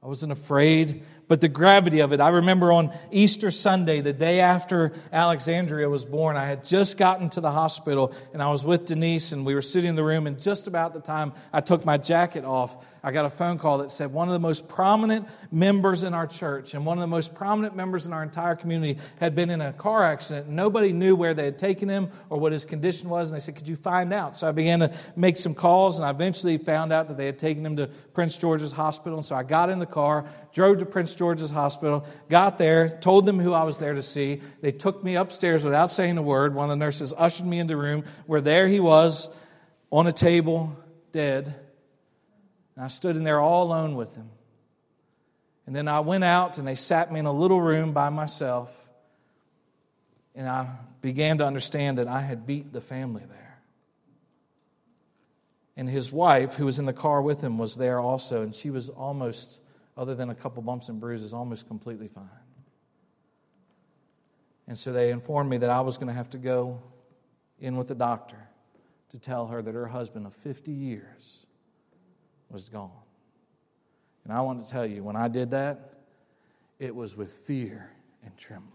I 0.05 0.07
wasn't 0.07 0.33
afraid 0.33 1.03
but 1.29 1.41
the 1.41 1.49
gravity 1.49 2.01
of 2.01 2.13
it. 2.13 2.21
I 2.21 2.29
remember 2.29 2.73
on 2.73 2.93
Easter 3.11 3.51
Sunday, 3.51 4.01
the 4.01 4.13
day 4.13 4.41
after 4.41 4.93
Alexandria 5.13 5.89
was 5.89 6.05
born, 6.05 6.37
I 6.37 6.47
had 6.47 6.65
just 6.65 6.99
gotten 6.99 7.31
to 7.31 7.41
the 7.41 7.51
hospital 7.51 8.13
and 8.33 8.43
I 8.43 8.51
was 8.51 8.65
with 8.65 8.87
Denise 8.87 9.33
and 9.33 9.47
we 9.47 9.55
were 9.55 9.63
sitting 9.63 9.91
in 9.91 9.97
the 9.97 10.05
room. 10.05 10.27
And 10.27 10.41
just 10.41 10.67
about 10.67 10.93
the 10.93 11.01
time 11.01 11.33
I 11.53 11.61
took 11.61 11.85
my 11.85 11.97
jacket 11.97 12.45
off, 12.45 12.77
I 13.03 13.13
got 13.13 13.27
a 13.27 13.31
phone 13.31 13.59
call 13.59 13.79
that 13.79 13.91
said 13.91 14.13
one 14.13 14.29
of 14.29 14.33
the 14.33 14.39
most 14.39 14.67
prominent 14.67 15.29
members 15.51 16.05
in 16.05 16.15
our 16.15 16.27
church 16.27 16.75
and 16.75 16.87
one 16.87 16.97
of 16.97 17.03
the 17.03 17.07
most 17.07 17.35
prominent 17.35 17.77
members 17.77 18.07
in 18.07 18.13
our 18.13 18.23
entire 18.23 18.57
community 18.57 18.99
had 19.21 19.35
been 19.35 19.51
in 19.51 19.61
a 19.61 19.73
car 19.73 20.05
accident. 20.05 20.49
Nobody 20.49 20.93
knew 20.93 21.15
where 21.15 21.35
they 21.35 21.45
had 21.45 21.59
taken 21.59 21.89
him 21.89 22.11
or 22.31 22.39
what 22.39 22.53
his 22.53 22.65
condition 22.65 23.09
was. 23.09 23.31
And 23.31 23.37
they 23.37 23.43
said, 23.43 23.57
Could 23.57 23.69
you 23.69 23.77
find 23.77 24.13
out? 24.13 24.37
So 24.37 24.49
I 24.49 24.53
began 24.53 24.81
to 24.81 24.93
make 25.17 25.37
some 25.37 25.55
calls 25.55 25.99
and 25.99 26.07
I 26.07 26.11
eventually 26.11 26.59
found 26.59 26.93
out 26.93 27.09
that 27.09 27.17
they 27.17 27.27
had 27.27 27.39
taken 27.39 27.65
him 27.65 27.77
to 27.77 27.89
Prince 28.15 28.39
George's 28.39 28.73
Hospital. 28.73 29.19
And 29.19 29.25
so 29.25 29.37
I 29.37 29.43
got 29.43 29.69
in 29.69 29.79
the 29.79 29.87
car, 29.95 30.27
drove 30.53 30.79
to 30.79 30.87
Prince 30.87 31.15
George's 31.15 31.51
Hospital, 31.51 32.05
got 32.29 32.59
there, 32.59 32.99
told 33.01 33.25
them 33.25 33.39
who 33.39 33.53
I 33.53 33.63
was 33.63 33.79
there 33.79 33.95
to 33.95 34.03
see. 34.03 34.43
They 34.61 34.73
took 34.73 35.03
me 35.03 35.15
upstairs 35.15 35.65
without 35.65 35.91
saying 35.91 36.19
a 36.19 36.23
word. 36.23 36.55
One 36.55 36.65
of 36.65 36.71
the 36.71 36.85
nurses 36.85 37.15
ushered 37.17 37.47
me 37.47 37.61
into 37.61 37.75
the 37.75 37.81
room 37.81 38.05
where 38.27 38.41
there 38.41 38.69
he 38.69 38.81
was 38.81 39.31
on 39.91 40.07
a 40.07 40.13
table, 40.13 40.77
dead. 41.13 41.55
And 42.75 42.85
I 42.85 42.89
stood 42.89 43.17
in 43.17 43.25
there 43.25 43.41
all 43.41 43.63
alone 43.63 43.95
with 43.95 44.17
him. 44.17 44.29
And 45.67 45.75
then 45.75 45.89
I 45.89 46.01
went 46.01 46.25
out 46.25 46.59
and 46.59 46.69
they 46.69 46.75
sat 46.75 47.11
me 47.11 47.21
in 47.21 47.27
a 47.27 47.33
little 47.33 47.61
room 47.61 47.93
by 47.93 48.11
myself. 48.11 48.91
And 50.35 50.49
I 50.49 50.69
began 51.01 51.39
to 51.39 51.47
understand 51.47 51.99
that 51.99 52.09
I 52.09 52.21
had 52.21 52.47
beat 52.47 52.73
the 52.73 52.81
family 52.81 53.23
there. 53.27 53.59
And 55.77 55.89
his 55.89 56.13
wife, 56.13 56.55
who 56.55 56.67
was 56.67 56.79
in 56.79 56.85
the 56.85 56.93
car 56.93 57.23
with 57.23 57.41
him, 57.41 57.59
was 57.59 57.77
there 57.77 57.99
also, 57.99 58.43
and 58.43 58.55
she 58.55 58.71
was 58.71 58.89
almost 58.89 59.61
other 59.97 60.15
than 60.15 60.31
a 60.31 60.35
couple 60.35 60.63
bumps 60.63 60.89
and 60.89 61.01
bruises, 61.01 61.33
almost 61.33 61.69
completely 61.69 62.09
fine. 62.09 62.29
And 64.67 64.79
so 64.79 64.93
they 64.93 65.11
informed 65.11 65.51
me 65.51 65.59
that 65.59 65.71
I 65.71 65.81
was 65.83 65.99
going 65.99 66.09
to 66.09 66.15
have 66.15 66.31
to 66.31 66.39
go 66.39 66.83
in 67.61 67.77
with 67.77 67.89
the 67.89 67.95
doctor 67.95 68.49
to 69.11 69.19
tell 69.19 69.47
her 69.49 69.63
that 69.63 69.75
her 69.75 69.87
husband 69.87 70.27
of 70.27 70.33
50 70.33 70.73
years 70.73 71.47
was 72.51 72.69
gone. 72.69 72.91
And 74.25 74.33
I 74.33 74.41
want 74.41 74.65
to 74.65 74.71
tell 74.71 74.87
you, 74.87 75.05
when 75.05 75.17
I 75.17 75.29
did 75.29 75.51
that, 75.51 75.93
it 76.79 76.95
was 76.95 77.17
with 77.17 77.31
fear 77.33 77.91
and 78.25 78.37
trembling. 78.37 78.71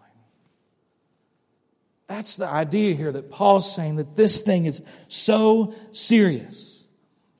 That's 2.07 2.37
the 2.37 2.47
idea 2.47 2.95
here 2.95 3.11
that 3.11 3.29
Paul's 3.29 3.73
saying 3.73 3.97
that 3.97 4.15
this 4.15 4.41
thing 4.41 4.65
is 4.65 4.81
so 5.07 5.75
serious. 5.91 6.87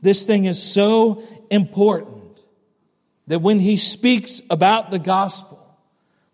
This 0.01 0.23
thing 0.23 0.45
is 0.45 0.61
so 0.61 1.23
important 1.49 2.18
that 3.29 3.41
when 3.41 3.59
he 3.59 3.77
speaks 3.77 4.41
about 4.49 4.91
the 4.91 4.99
gospel, 4.99 5.57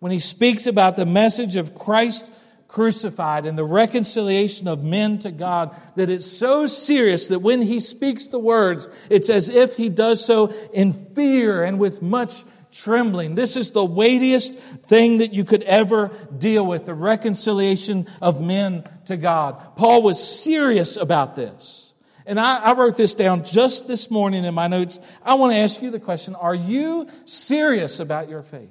when 0.00 0.12
he 0.12 0.18
speaks 0.18 0.66
about 0.66 0.96
the 0.96 1.06
message 1.06 1.56
of 1.56 1.74
Christ 1.74 2.30
crucified 2.68 3.46
and 3.46 3.56
the 3.56 3.64
reconciliation 3.64 4.66
of 4.66 4.82
men 4.82 5.18
to 5.20 5.30
God, 5.30 5.76
that 5.94 6.10
it's 6.10 6.26
so 6.26 6.66
serious 6.66 7.28
that 7.28 7.38
when 7.38 7.62
he 7.62 7.80
speaks 7.80 8.26
the 8.26 8.38
words, 8.38 8.88
it's 9.08 9.30
as 9.30 9.48
if 9.48 9.76
he 9.76 9.88
does 9.88 10.24
so 10.24 10.48
in 10.72 10.92
fear 10.92 11.62
and 11.62 11.78
with 11.78 12.02
much 12.02 12.42
trembling. 12.72 13.34
This 13.34 13.56
is 13.56 13.70
the 13.70 13.84
weightiest 13.84 14.54
thing 14.54 15.18
that 15.18 15.32
you 15.32 15.44
could 15.44 15.62
ever 15.62 16.10
deal 16.36 16.66
with 16.66 16.86
the 16.86 16.94
reconciliation 16.94 18.06
of 18.20 18.40
men 18.40 18.84
to 19.04 19.16
God. 19.16 19.76
Paul 19.76 20.02
was 20.02 20.22
serious 20.42 20.96
about 20.96 21.36
this. 21.36 21.85
And 22.26 22.40
I, 22.40 22.58
I, 22.58 22.72
wrote 22.74 22.96
this 22.96 23.14
down 23.14 23.44
just 23.44 23.86
this 23.86 24.10
morning 24.10 24.44
in 24.44 24.52
my 24.52 24.66
notes. 24.66 24.98
I 25.22 25.34
want 25.34 25.52
to 25.52 25.58
ask 25.58 25.80
you 25.80 25.92
the 25.92 26.00
question 26.00 26.34
Are 26.34 26.54
you 26.54 27.08
serious 27.24 28.00
about 28.00 28.28
your 28.28 28.42
faith? 28.42 28.68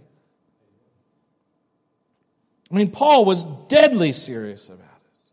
I 2.69 2.75
mean, 2.75 2.91
Paul 2.91 3.23
was 3.23 3.45
deadly 3.69 4.11
serious 4.11 4.67
about 4.67 4.81
it. 4.81 5.29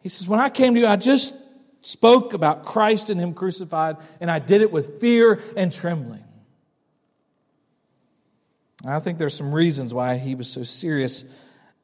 He 0.00 0.08
says, 0.08 0.26
When 0.26 0.40
I 0.40 0.48
came 0.48 0.74
to 0.74 0.80
you, 0.80 0.86
I 0.86 0.96
just 0.96 1.34
spoke 1.82 2.32
about 2.32 2.64
Christ 2.64 3.10
and 3.10 3.20
Him 3.20 3.34
crucified, 3.34 3.98
and 4.18 4.30
I 4.30 4.38
did 4.38 4.62
it 4.62 4.72
with 4.72 5.00
fear 5.00 5.40
and 5.54 5.70
trembling. 5.70 6.24
I 8.86 9.00
think 9.00 9.18
there's 9.18 9.34
some 9.34 9.52
reasons 9.52 9.92
why 9.92 10.16
he 10.16 10.34
was 10.34 10.48
so 10.48 10.62
serious 10.62 11.24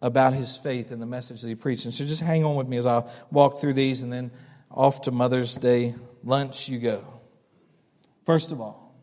about 0.03 0.35
his 0.35 0.57
faith 0.57 0.91
and 0.91 1.01
the 1.01 1.07
message 1.07 1.41
that 1.41 1.49
he 1.49 1.55
preached. 1.55 1.85
And 1.85 1.95
so 1.95 2.05
just 2.05 2.21
hang 2.21 2.45
on 2.45 2.57
with 2.57 2.69
me 2.69 2.77
as 2.77 2.87
I 2.87 3.05
walk 3.31 3.59
through 3.59 3.75
these, 3.75 4.03
and 4.03 4.13
then 4.13 4.33
off 4.71 5.03
to 5.03 5.11
Mother's 5.11 5.55
Day 5.57 5.95
lunch 6.25 6.69
you 6.69 6.79
go. 6.79 7.05
First 8.27 8.53
of 8.53 8.61
all, 8.61 8.95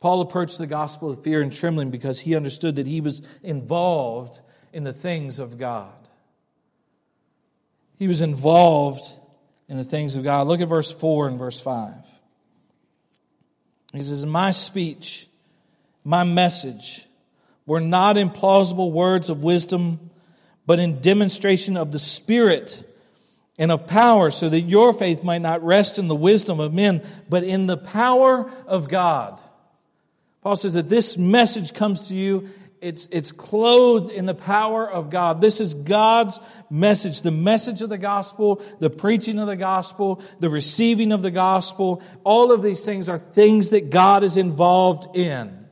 Paul 0.00 0.20
approached 0.20 0.58
the 0.58 0.66
gospel 0.66 1.08
with 1.08 1.22
fear 1.22 1.42
and 1.42 1.52
trembling 1.52 1.90
because 1.90 2.20
he 2.20 2.34
understood 2.34 2.76
that 2.76 2.86
he 2.86 3.00
was 3.00 3.22
involved 3.42 4.40
in 4.72 4.84
the 4.84 4.92
things 4.92 5.38
of 5.38 5.58
God. 5.58 5.94
He 7.98 8.08
was 8.08 8.20
involved 8.20 9.02
in 9.68 9.76
the 9.76 9.84
things 9.84 10.16
of 10.16 10.24
God. 10.24 10.46
Look 10.46 10.60
at 10.60 10.68
verse 10.68 10.92
4 10.92 11.28
and 11.28 11.38
verse 11.38 11.58
5. 11.60 11.94
He 13.92 14.02
says, 14.02 14.24
My 14.26 14.50
speech, 14.50 15.26
my 16.04 16.24
message, 16.24 17.05
were 17.66 17.80
not 17.80 18.16
in 18.16 18.30
plausible 18.30 18.92
words 18.92 19.28
of 19.28 19.42
wisdom, 19.44 20.10
but 20.64 20.78
in 20.78 21.00
demonstration 21.00 21.76
of 21.76 21.92
the 21.92 21.98
Spirit 21.98 22.82
and 23.58 23.72
of 23.72 23.86
power, 23.86 24.30
so 24.30 24.48
that 24.48 24.62
your 24.62 24.92
faith 24.92 25.24
might 25.24 25.42
not 25.42 25.64
rest 25.64 25.98
in 25.98 26.08
the 26.08 26.14
wisdom 26.14 26.60
of 26.60 26.72
men, 26.72 27.02
but 27.28 27.42
in 27.42 27.66
the 27.66 27.76
power 27.76 28.50
of 28.66 28.88
God. 28.88 29.40
Paul 30.42 30.56
says 30.56 30.74
that 30.74 30.88
this 30.88 31.18
message 31.18 31.74
comes 31.74 32.08
to 32.08 32.14
you. 32.14 32.48
It's, 32.80 33.08
it's 33.10 33.32
clothed 33.32 34.12
in 34.12 34.26
the 34.26 34.34
power 34.34 34.88
of 34.88 35.10
God. 35.10 35.40
This 35.40 35.60
is 35.60 35.74
God's 35.74 36.38
message, 36.70 37.22
the 37.22 37.30
message 37.30 37.82
of 37.82 37.88
the 37.88 37.98
gospel, 37.98 38.62
the 38.78 38.90
preaching 38.90 39.38
of 39.38 39.46
the 39.48 39.56
gospel, 39.56 40.22
the 40.38 40.50
receiving 40.50 41.10
of 41.10 41.22
the 41.22 41.30
gospel. 41.30 42.02
All 42.22 42.52
of 42.52 42.62
these 42.62 42.84
things 42.84 43.08
are 43.08 43.18
things 43.18 43.70
that 43.70 43.90
God 43.90 44.22
is 44.22 44.36
involved 44.36 45.16
in. 45.16 45.65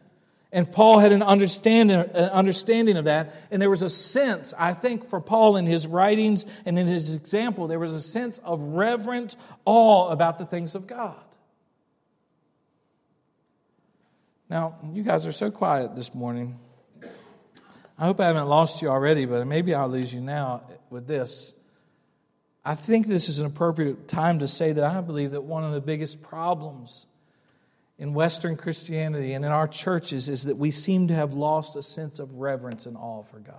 And 0.55 0.71
Paul 0.71 1.01
had 1.01 1.11
an 1.11 1.21
understanding, 1.21 1.99
an 1.99 2.31
understanding 2.31 2.97
of 2.97 3.07
that. 3.07 3.35
And 3.51 3.61
there 3.61 3.69
was 3.69 3.83
a 3.83 3.91
sense, 3.91 4.55
I 4.57 4.73
think, 4.73 5.05
for 5.05 5.21
Paul 5.21 5.57
in 5.57 5.67
his 5.67 5.85
writings 5.85 6.47
and 6.65 6.79
in 6.79 6.87
his 6.87 7.17
example, 7.17 7.67
there 7.67 7.81
was 7.81 7.93
a 7.93 8.01
sense 8.01 8.39
of 8.39 8.63
reverent 8.63 9.35
awe 9.65 10.11
about 10.11 10.39
the 10.39 10.47
things 10.47 10.77
of 10.77 10.87
God. 10.87 11.17
Now, 14.49 14.77
you 14.93 15.03
guys 15.03 15.27
are 15.27 15.33
so 15.33 15.51
quiet 15.51 15.97
this 15.97 16.15
morning. 16.15 16.61
I 17.99 18.05
hope 18.05 18.21
I 18.21 18.27
haven't 18.27 18.47
lost 18.47 18.81
you 18.81 18.91
already, 18.91 19.25
but 19.25 19.45
maybe 19.49 19.75
I'll 19.75 19.89
lose 19.89 20.15
you 20.15 20.21
now 20.21 20.63
with 20.89 21.09
this. 21.09 21.53
I 22.65 22.77
think 22.77 23.09
this 23.09 23.29
is 23.29 23.41
an 23.41 23.47
appropriate 23.47 24.07
time 24.07 24.39
to 24.39 24.47
say 24.47 24.71
that 24.71 24.85
I 24.85 25.01
believe 25.01 25.33
that 25.33 25.43
one 25.43 25.65
of 25.65 25.73
the 25.73 25.81
biggest 25.81 26.23
problems 26.23 27.09
in 28.05 28.13
Western 28.13 28.55
Christianity 28.55 29.33
and 29.33 29.47
in 29.47 29.51
our 29.51 29.67
churches 29.67 30.29
is 30.29 30.45
that 30.45 30.59
we 30.59 30.71
seem 30.71 31.09
to 31.09 31.15
have 31.15 31.33
lost 31.33 31.75
a 31.75 31.81
sense 31.81 32.19
of 32.19 32.35
reverence 32.35 32.85
and 32.85 32.99
awe 32.99 33.23
for 33.23 33.39
God. 33.39 33.57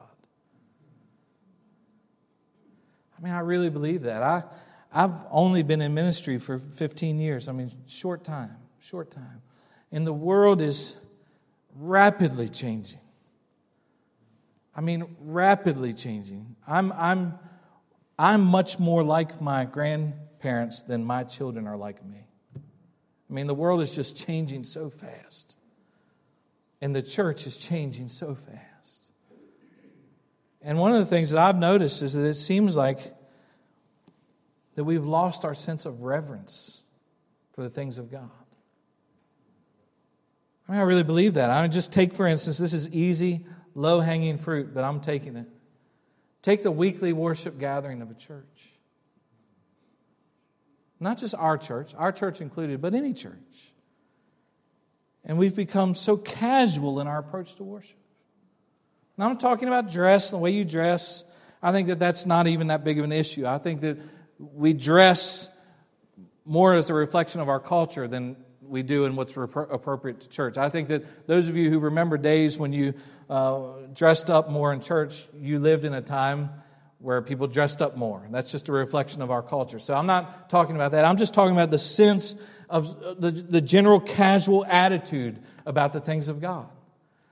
I 3.17 3.23
mean, 3.23 3.33
I 3.33 3.39
really 3.39 3.71
believe 3.71 4.03
that. 4.03 4.21
I, 4.21 4.43
I've 4.93 5.15
only 5.31 5.63
been 5.63 5.81
in 5.81 5.95
ministry 5.95 6.37
for 6.37 6.59
15 6.59 7.17
years. 7.17 7.47
I 7.47 7.53
mean, 7.53 7.71
short 7.87 8.23
time, 8.23 8.55
short 8.79 9.09
time. 9.09 9.41
And 9.91 10.05
the 10.05 10.13
world 10.13 10.61
is 10.61 10.95
rapidly 11.75 12.47
changing. 12.47 13.01
I 14.75 14.81
mean, 14.81 15.15
rapidly 15.21 15.95
changing. 15.95 16.55
I'm, 16.67 16.91
I'm, 16.91 17.39
I'm 18.19 18.41
much 18.41 18.77
more 18.77 19.03
like 19.03 19.41
my 19.41 19.65
grandparents 19.65 20.83
than 20.83 21.03
my 21.03 21.23
children 21.23 21.65
are 21.65 21.77
like 21.77 22.05
me. 22.05 22.27
I 23.29 23.33
mean, 23.33 23.47
the 23.47 23.55
world 23.55 23.81
is 23.81 23.95
just 23.95 24.15
changing 24.15 24.63
so 24.63 24.89
fast, 24.89 25.57
and 26.81 26.95
the 26.95 27.01
church 27.01 27.47
is 27.47 27.57
changing 27.57 28.07
so 28.07 28.35
fast. 28.35 29.11
And 30.61 30.79
one 30.79 30.93
of 30.93 30.99
the 30.99 31.05
things 31.05 31.31
that 31.31 31.39
I've 31.39 31.57
noticed 31.57 32.01
is 32.01 32.13
that 32.13 32.25
it 32.25 32.35
seems 32.35 32.75
like 32.75 32.99
that 34.75 34.83
we've 34.83 35.05
lost 35.05 35.45
our 35.45 35.53
sense 35.53 35.85
of 35.85 36.01
reverence 36.01 36.83
for 37.53 37.61
the 37.61 37.69
things 37.69 37.97
of 37.97 38.11
God. 38.11 38.29
I 40.67 40.71
mean, 40.71 40.81
I 40.81 40.83
really 40.83 41.03
believe 41.03 41.35
that. 41.35 41.49
I 41.49 41.61
mean, 41.61 41.71
just 41.71 41.91
take, 41.91 42.13
for 42.13 42.27
instance, 42.27 42.57
this 42.57 42.73
is 42.73 42.89
easy, 42.89 43.45
low 43.75 43.99
hanging 43.99 44.37
fruit, 44.37 44.73
but 44.73 44.83
I'm 44.83 44.99
taking 44.99 45.35
it. 45.35 45.47
Take 46.41 46.63
the 46.63 46.71
weekly 46.71 47.13
worship 47.13 47.59
gathering 47.59 48.01
of 48.01 48.11
a 48.11 48.15
church. 48.15 48.74
Not 50.99 51.17
just 51.17 51.35
our 51.35 51.57
church, 51.57 51.93
our 51.97 52.11
church 52.11 52.41
included, 52.41 52.81
but 52.81 52.93
any 52.93 53.13
church. 53.13 53.73
And 55.23 55.37
we've 55.37 55.55
become 55.55 55.95
so 55.95 56.17
casual 56.17 56.99
in 56.99 57.07
our 57.07 57.17
approach 57.17 57.55
to 57.55 57.63
worship. 57.63 57.97
Now, 59.17 59.29
I'm 59.29 59.37
talking 59.37 59.67
about 59.67 59.91
dress, 59.91 60.31
the 60.31 60.37
way 60.37 60.51
you 60.51 60.65
dress. 60.65 61.23
I 61.61 61.71
think 61.71 61.87
that 61.87 61.99
that's 61.99 62.25
not 62.25 62.47
even 62.47 62.67
that 62.67 62.83
big 62.83 62.99
of 62.99 63.05
an 63.05 63.11
issue. 63.11 63.45
I 63.45 63.57
think 63.57 63.81
that 63.81 63.97
we 64.37 64.73
dress 64.73 65.49
more 66.45 66.75
as 66.75 66.89
a 66.89 66.93
reflection 66.93 67.41
of 67.41 67.49
our 67.49 67.59
culture 67.59 68.07
than 68.07 68.35
we 68.61 68.83
do 68.83 69.05
in 69.05 69.15
what's 69.15 69.35
appropriate 69.35 70.21
to 70.21 70.29
church. 70.29 70.57
I 70.57 70.69
think 70.69 70.89
that 70.89 71.27
those 71.27 71.47
of 71.47 71.55
you 71.55 71.69
who 71.69 71.79
remember 71.79 72.17
days 72.17 72.57
when 72.57 72.73
you 72.73 72.93
uh, 73.29 73.63
dressed 73.93 74.29
up 74.29 74.49
more 74.49 74.73
in 74.73 74.81
church, 74.81 75.27
you 75.39 75.59
lived 75.59 75.85
in 75.85 75.93
a 75.93 76.01
time 76.01 76.49
where 76.99 77.21
people 77.21 77.47
dressed 77.47 77.81
up 77.81 77.97
more. 77.97 78.23
And 78.23 78.33
that's 78.33 78.51
just 78.51 78.69
a 78.69 78.71
reflection 78.71 79.21
of 79.21 79.31
our 79.31 79.43
culture. 79.43 79.79
So 79.79 79.93
I'm 79.93 80.07
not 80.07 80.49
talking 80.49 80.75
about 80.75 80.91
that. 80.91 81.05
I'm 81.05 81.17
just 81.17 81.33
talking 81.33 81.55
about 81.55 81.69
the 81.69 81.77
sense 81.77 82.35
of 82.69 83.21
the, 83.21 83.31
the 83.31 83.61
general 83.61 83.99
casual 83.99 84.65
attitude 84.65 85.39
about 85.65 85.93
the 85.93 85.99
things 85.99 86.29
of 86.29 86.41
God 86.41 86.67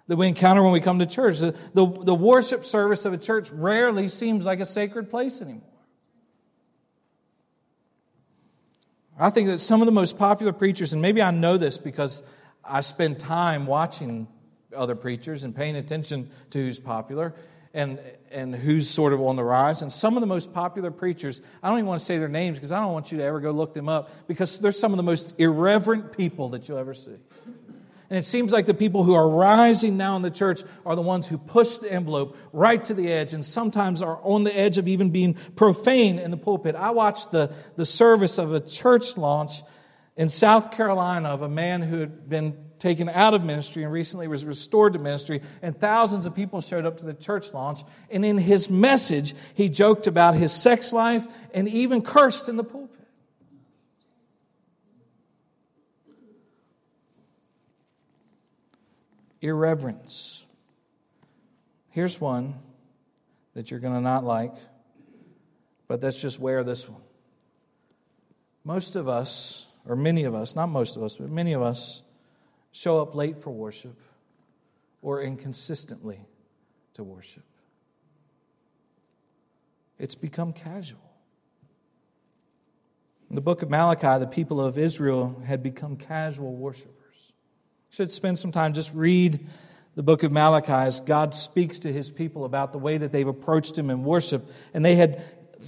that 0.07 0.17
we 0.17 0.27
encounter 0.27 0.61
when 0.61 0.73
we 0.73 0.81
come 0.81 0.99
to 0.99 1.05
church. 1.05 1.39
The, 1.39 1.55
the, 1.73 1.85
the 1.85 2.15
worship 2.15 2.65
service 2.65 3.05
of 3.05 3.13
a 3.13 3.17
church 3.17 3.51
rarely 3.51 4.07
seems 4.07 4.45
like 4.45 4.59
a 4.59 4.65
sacred 4.65 5.09
place 5.09 5.41
anymore. 5.41 5.61
I 9.17 9.29
think 9.29 9.47
that 9.47 9.59
some 9.59 9.81
of 9.81 9.85
the 9.85 9.91
most 9.91 10.17
popular 10.17 10.53
preachers, 10.53 10.91
and 10.91 11.01
maybe 11.01 11.21
I 11.21 11.31
know 11.31 11.57
this 11.57 11.77
because 11.77 12.23
I 12.63 12.81
spend 12.81 13.19
time 13.19 13.65
watching 13.65 14.27
other 14.75 14.95
preachers 14.95 15.43
and 15.43 15.55
paying 15.55 15.75
attention 15.75 16.31
to 16.49 16.59
who's 16.59 16.79
popular 16.79 17.35
and, 17.73 17.99
and 18.31 18.53
who's 18.53 18.89
sort 18.89 19.13
of 19.13 19.21
on 19.21 19.35
the 19.35 19.43
rise. 19.43 19.81
And 19.81 19.91
some 19.91 20.15
of 20.15 20.21
the 20.21 20.27
most 20.27 20.53
popular 20.53 20.91
preachers, 20.91 21.41
I 21.61 21.69
don't 21.69 21.79
even 21.79 21.87
want 21.87 21.99
to 21.99 22.05
say 22.05 22.17
their 22.17 22.27
names 22.27 22.57
because 22.57 22.71
I 22.71 22.79
don't 22.79 22.93
want 22.93 23.11
you 23.11 23.17
to 23.17 23.23
ever 23.23 23.39
go 23.39 23.51
look 23.51 23.73
them 23.73 23.89
up 23.89 24.11
because 24.27 24.59
they're 24.59 24.71
some 24.71 24.91
of 24.91 24.97
the 24.97 25.03
most 25.03 25.35
irreverent 25.39 26.15
people 26.15 26.49
that 26.49 26.67
you'll 26.67 26.77
ever 26.77 26.93
see. 26.93 27.15
And 28.09 28.19
it 28.19 28.25
seems 28.25 28.51
like 28.51 28.67
the 28.67 28.75
people 28.75 29.03
who 29.03 29.15
are 29.15 29.27
rising 29.27 29.97
now 29.97 30.15
in 30.15 30.21
the 30.21 30.29
church 30.29 30.61
are 30.85 30.95
the 30.95 31.01
ones 31.01 31.27
who 31.27 31.39
push 31.39 31.77
the 31.77 31.91
envelope 31.91 32.37
right 32.51 32.83
to 32.83 32.93
the 32.93 33.11
edge 33.11 33.33
and 33.33 33.43
sometimes 33.43 34.03
are 34.03 34.19
on 34.21 34.43
the 34.43 34.55
edge 34.55 34.77
of 34.77 34.87
even 34.87 35.09
being 35.09 35.33
profane 35.55 36.19
in 36.19 36.29
the 36.29 36.37
pulpit. 36.37 36.75
I 36.75 36.91
watched 36.91 37.31
the, 37.31 37.51
the 37.75 37.87
service 37.87 38.37
of 38.37 38.53
a 38.53 38.59
church 38.59 39.17
launch 39.17 39.63
in 40.15 40.29
South 40.29 40.69
Carolina 40.69 41.29
of 41.29 41.41
a 41.41 41.49
man 41.49 41.81
who 41.81 42.01
had 42.01 42.29
been 42.29 42.55
taken 42.83 43.07
out 43.07 43.33
of 43.33 43.45
ministry 43.45 43.83
and 43.83 43.91
recently 43.91 44.27
was 44.27 44.43
restored 44.43 44.91
to 44.91 44.99
ministry, 44.99 45.41
and 45.61 45.75
thousands 45.75 46.25
of 46.25 46.35
people 46.35 46.59
showed 46.59 46.85
up 46.85 46.97
to 46.97 47.05
the 47.05 47.13
church 47.13 47.53
launch. 47.53 47.79
And 48.11 48.25
in 48.25 48.37
his 48.37 48.69
message, 48.69 49.33
he 49.55 49.69
joked 49.69 50.05
about 50.05 50.35
his 50.35 50.51
sex 50.51 50.91
life 50.91 51.25
and 51.53 51.67
even 51.69 52.01
cursed 52.01 52.49
in 52.49 52.57
the 52.57 52.63
pulpit. 52.63 52.89
irreverence. 59.41 60.45
Here's 61.89 62.19
one 62.21 62.55
that 63.55 63.69
you're 63.69 63.81
going 63.81 63.93
to 63.93 63.99
not 63.99 64.23
like, 64.23 64.53
but 65.89 66.01
let's 66.01 66.21
just 66.21 66.39
wear 66.39 66.63
this 66.63 66.87
one. 66.87 67.01
Most 68.63 68.95
of 68.95 69.09
us, 69.09 69.67
or 69.85 69.97
many 69.97 70.23
of 70.23 70.33
us, 70.33 70.55
not 70.55 70.67
most 70.67 70.95
of 70.95 71.03
us, 71.03 71.17
but 71.17 71.29
many 71.29 71.51
of 71.51 71.61
us, 71.61 72.02
show 72.73 73.01
up 73.01 73.15
late 73.15 73.39
for 73.39 73.51
worship 73.51 73.97
or 75.01 75.21
inconsistently 75.21 76.19
to 76.95 77.03
worship. 77.03 77.43
It's 79.97 80.15
become 80.15 80.51
casual. 80.51 80.99
In 83.29 83.35
the 83.35 83.41
book 83.41 83.61
of 83.61 83.69
Malachi, 83.69 84.19
the 84.19 84.27
people 84.27 84.59
of 84.59 84.77
Israel 84.77 85.41
had 85.45 85.63
become 85.63 85.95
casual 85.95 86.53
worshipers 86.53 87.03
should 87.93 88.11
spend 88.11 88.39
some 88.39 88.51
time 88.51 88.73
just 88.73 88.91
read 88.95 89.39
the 89.95 90.01
book 90.01 90.23
of 90.23 90.31
Malachi 90.31 90.71
as 90.71 90.99
God 90.99 91.35
speaks 91.35 91.77
to 91.79 91.93
his 91.93 92.09
people 92.09 92.43
about 92.43 92.71
the 92.71 92.79
way 92.79 92.97
that 92.97 93.11
they've 93.11 93.27
approached 93.27 93.77
him 93.77 93.91
in 93.91 94.03
worship. 94.03 94.49
And 94.73 94.83
they 94.83 94.95
had 94.95 95.23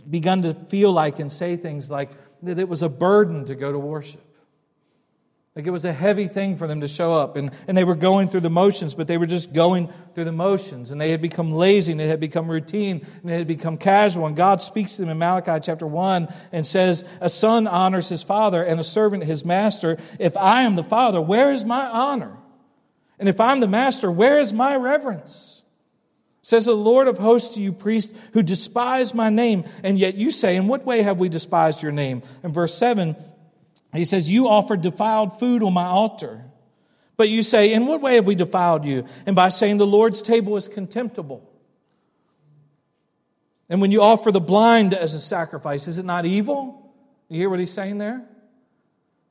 begun 0.10 0.42
to 0.42 0.56
feel 0.56 0.92
like 0.92 1.20
and 1.20 1.32
say 1.32 1.56
things 1.56 1.92
like 1.92 2.10
that 2.42 2.58
it 2.58 2.68
was 2.68 2.82
a 2.82 2.90
burden 2.90 3.46
to 3.46 3.54
go 3.54 3.72
to 3.72 3.78
worship. 3.78 4.24
Like 5.56 5.66
it 5.66 5.72
was 5.72 5.86
a 5.86 5.94
heavy 5.94 6.28
thing 6.28 6.58
for 6.58 6.68
them 6.68 6.82
to 6.82 6.88
show 6.88 7.14
up. 7.14 7.38
And, 7.38 7.50
and 7.66 7.78
they 7.78 7.86
were 7.86 7.96
going 7.96 8.28
through 8.28 8.42
the 8.42 8.50
motions, 8.50 8.94
but 8.94 9.08
they 9.08 9.18
were 9.18 9.26
just 9.26 9.54
going 9.54 9.90
through 10.14 10.26
the 10.26 10.34
motions. 10.34 10.92
And 10.92 11.00
they 11.00 11.12
had 11.12 11.22
become 11.22 11.54
lazy 11.54 11.94
and 11.94 12.02
it 12.02 12.08
had 12.08 12.20
become 12.20 12.52
routine 12.52 13.08
and 13.22 13.32
it 13.32 13.38
had 13.38 13.48
become 13.48 13.78
casual. 13.78 14.26
And 14.26 14.36
God 14.36 14.62
speaks 14.62 14.98
to 14.98 15.04
them 15.04 15.12
in 15.12 15.18
Malachi 15.18 15.62
chapter 15.62 15.88
1 15.88 16.28
and 16.52 16.68
says, 16.68 17.06
A 17.22 17.30
son 17.30 17.68
honors 17.68 18.10
his 18.10 18.22
father 18.22 18.62
and 18.64 18.82
a 18.82 18.84
servant 18.84 19.24
his 19.24 19.46
master. 19.46 19.98
If 20.20 20.36
I 20.36 20.64
am 20.64 20.76
the 20.76 20.84
father, 20.84 21.22
where 21.22 21.54
is 21.54 21.64
my 21.64 21.86
honor? 21.88 22.36
And 23.18 23.30
if 23.30 23.40
I'm 23.40 23.62
the 23.62 23.68
master, 23.68 24.12
where 24.12 24.42
is 24.42 24.52
my 24.52 24.76
reverence? 24.76 25.64
Says 26.42 26.66
the 26.66 26.76
Lord 26.76 27.08
of 27.08 27.18
hosts 27.18 27.56
to 27.56 27.62
you, 27.62 27.72
priest, 27.72 28.14
who 28.34 28.44
despise 28.44 29.14
my 29.14 29.30
name. 29.30 29.64
And 29.84 29.98
yet 29.98 30.16
you 30.16 30.32
say, 30.32 30.58
In 30.58 30.68
what 30.68 30.86
way 30.86 31.02
have 31.02 31.18
we 31.18 31.30
despised 31.30 31.82
your 31.82 31.94
name? 31.94 32.24
In 32.44 32.52
verse 32.52 32.78
7, 32.78 33.16
he 33.98 34.06
says, 34.06 34.32
You 34.32 34.48
offered 34.48 34.82
defiled 34.82 35.40
food 35.40 35.64
on 35.64 35.74
my 35.74 35.86
altar. 35.86 36.44
But 37.18 37.30
you 37.30 37.44
say, 37.44 37.74
In 37.74 37.86
what 37.86 38.02
way 38.02 38.16
have 38.16 38.28
we 38.28 38.36
defiled 38.36 38.86
you? 38.86 39.06
And 39.26 39.36
by 39.36 39.50
saying 39.50 39.78
the 39.78 39.88
Lord's 39.88 40.22
table 40.22 40.58
is 40.58 40.68
contemptible. 40.68 41.50
And 43.70 43.82
when 43.82 43.92
you 43.92 44.02
offer 44.02 44.32
the 44.32 44.42
blind 44.42 44.94
as 44.94 45.14
a 45.14 45.20
sacrifice, 45.20 45.88
is 45.88 45.98
it 45.98 46.06
not 46.06 46.26
evil? 46.26 46.94
You 47.30 47.40
hear 47.40 47.50
what 47.50 47.60
he's 47.60 47.72
saying 47.72 47.98
there? 47.98 48.24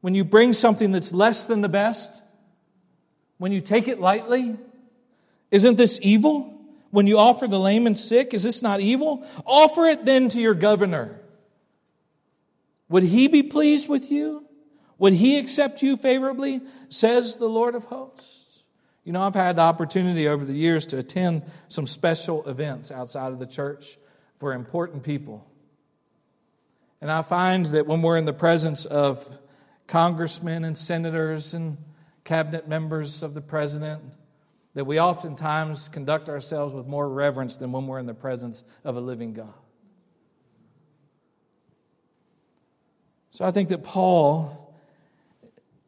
When 0.00 0.14
you 0.14 0.24
bring 0.24 0.53
something 0.53 0.92
that's 0.92 1.12
less 1.12 1.46
than 1.46 1.61
the 1.61 1.68
best, 1.68 2.22
when 3.38 3.53
you 3.53 3.61
take 3.61 3.88
it 3.88 4.00
lightly, 4.00 4.57
isn't 5.50 5.77
this 5.77 5.98
evil? 6.03 6.50
When 6.90 7.07
you 7.07 7.18
offer 7.18 7.46
the 7.46 7.59
lame 7.59 7.87
and 7.87 7.98
sick, 7.98 8.35
is 8.35 8.42
this 8.42 8.62
not 8.62 8.81
evil? 8.81 9.27
Offer 9.46 9.87
it 9.87 10.05
then 10.05 10.29
to 10.31 10.40
your 10.40 10.55
governor. 10.55 11.20
Would 12.88 13.05
he 13.05 13.29
be 13.29 13.42
pleased 13.42 13.88
with 13.88 14.11
you? 14.11 14.46
Would 14.98 15.14
he 15.14 15.38
accept 15.38 15.83
you 15.83 15.96
favorably? 15.96 16.61
Says 16.88 17.37
the 17.37 17.48
Lord 17.48 17.74
of 17.74 17.85
hosts. 17.87 18.62
You 19.04 19.12
know, 19.12 19.22
I've 19.22 19.35
had 19.35 19.57
the 19.57 19.62
opportunity 19.62 20.28
over 20.28 20.44
the 20.44 20.54
years 20.54 20.87
to 20.87 20.98
attend 20.98 21.42
some 21.68 21.87
special 21.87 22.48
events 22.48 22.90
outside 22.90 23.33
of 23.33 23.38
the 23.38 23.46
church 23.46 23.98
for 24.38 24.54
important 24.54 25.02
people. 25.02 25.46
And 27.00 27.11
I 27.11 27.20
find 27.20 27.66
that 27.66 27.87
when 27.87 28.00
we're 28.00 28.16
in 28.16 28.24
the 28.24 28.33
presence 28.33 28.87
of 28.87 29.38
congressmen 29.87 30.64
and 30.64 30.76
senators 30.76 31.52
and 31.52 31.76
cabinet 32.24 32.66
members 32.66 33.22
of 33.22 33.35
the 33.35 33.42
president, 33.42 34.02
that 34.72 34.87
we 34.87 34.98
oftentimes 34.98 35.88
conduct 35.88 36.30
ourselves 36.30 36.72
with 36.72 36.87
more 36.87 37.09
reverence 37.09 37.59
than 37.59 37.72
when 37.72 37.87
we're 37.87 37.98
in 37.98 38.07
the 38.07 38.14
presence 38.14 38.64
of 38.85 38.96
a 38.96 39.00
living 39.00 39.35
God. 39.35 39.52
So 43.30 43.44
I 43.44 43.50
think 43.50 43.68
that 43.68 43.83
Paul 43.83 44.63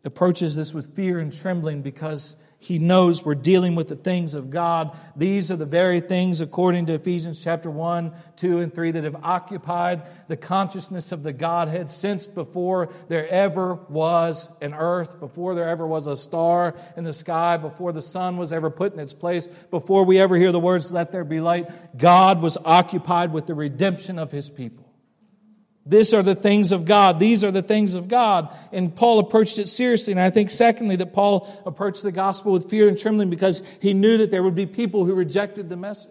approaches 0.07 0.57
this 0.57 0.73
with 0.73 0.95
fear 0.95 1.19
and 1.19 1.33
trembling 1.33 1.83
because 1.83 2.37
he 2.59 2.79
knows 2.79 3.25
we're 3.25 3.35
dealing 3.35 3.75
with 3.75 3.88
the 3.88 3.97
things 3.97 4.35
of 4.35 4.51
God. 4.51 4.97
These 5.14 5.51
are 5.51 5.57
the 5.57 5.66
very 5.66 6.01
things, 6.01 6.40
according 6.40 6.87
to 6.87 6.95
Ephesians 6.95 7.38
chapter 7.38 7.71
1, 7.71 8.12
2, 8.37 8.61
and 8.61 8.75
3, 8.75 8.92
that 8.92 9.05
have 9.05 9.23
occupied 9.23 10.03
the 10.29 10.37
consciousness 10.37 11.12
of 11.12 11.23
the 11.23 11.33
Godhead 11.33 11.90
since 11.90 12.27
before 12.27 12.88
there 13.09 13.29
ever 13.29 13.75
was 13.75 14.49
an 14.62 14.75
earth, 14.75 15.21
before 15.21 15.55
there 15.55 15.69
ever 15.69 15.87
was 15.87 16.07
a 16.07 16.16
star 16.16 16.75
in 16.97 17.05
the 17.05 17.12
sky, 17.12 17.57
before 17.57 17.92
the 17.92 18.03
sun 18.03 18.37
was 18.37 18.53
ever 18.53 18.71
put 18.71 18.95
in 18.95 19.01
its 19.01 19.14
place, 19.14 19.47
before 19.71 20.05
we 20.05 20.19
ever 20.19 20.37
hear 20.37 20.53
the 20.53 20.59
words, 20.59 20.92
Let 20.92 21.12
there 21.12 21.25
be 21.25 21.40
light. 21.40 21.69
God 21.97 22.40
was 22.40 22.57
occupied 22.64 23.33
with 23.33 23.47
the 23.47 23.55
redemption 23.55 24.19
of 24.19 24.33
his 24.33 24.51
people. 24.51 24.86
These 25.87 26.14
are 26.14 26.22
the 26.22 26.35
things 26.35 26.72
of 26.72 26.85
God. 26.85 27.20
These 27.20 27.44
are 27.44 27.53
the 27.53 27.62
things 27.62 27.94
of 27.94 28.09
God. 28.09 28.55
And 28.72 28.94
Paul 28.94 29.20
approached 29.20 29.61
it 29.61 29.68
seriously. 29.68 30.12
And 30.12 30.20
I 30.20 30.31
think, 30.31 30.51
secondly, 30.51 30.96
that 30.96 31.12
Paul 31.12 31.49
approached 31.64 32.03
the 32.03 32.11
gospel 32.11 32.51
with 32.51 32.68
fear 32.68 32.88
and 32.88 32.99
trembling 32.99 33.31
because 33.31 33.62
he 33.81 33.94
knew 33.94 34.18
that 34.18 34.33
there 34.33 34.42
would 34.42 34.57
be 34.57 34.66
people 34.66 35.05
who 35.05 35.14
rejected 35.14 35.68
the 35.68 35.77
message. 35.77 36.11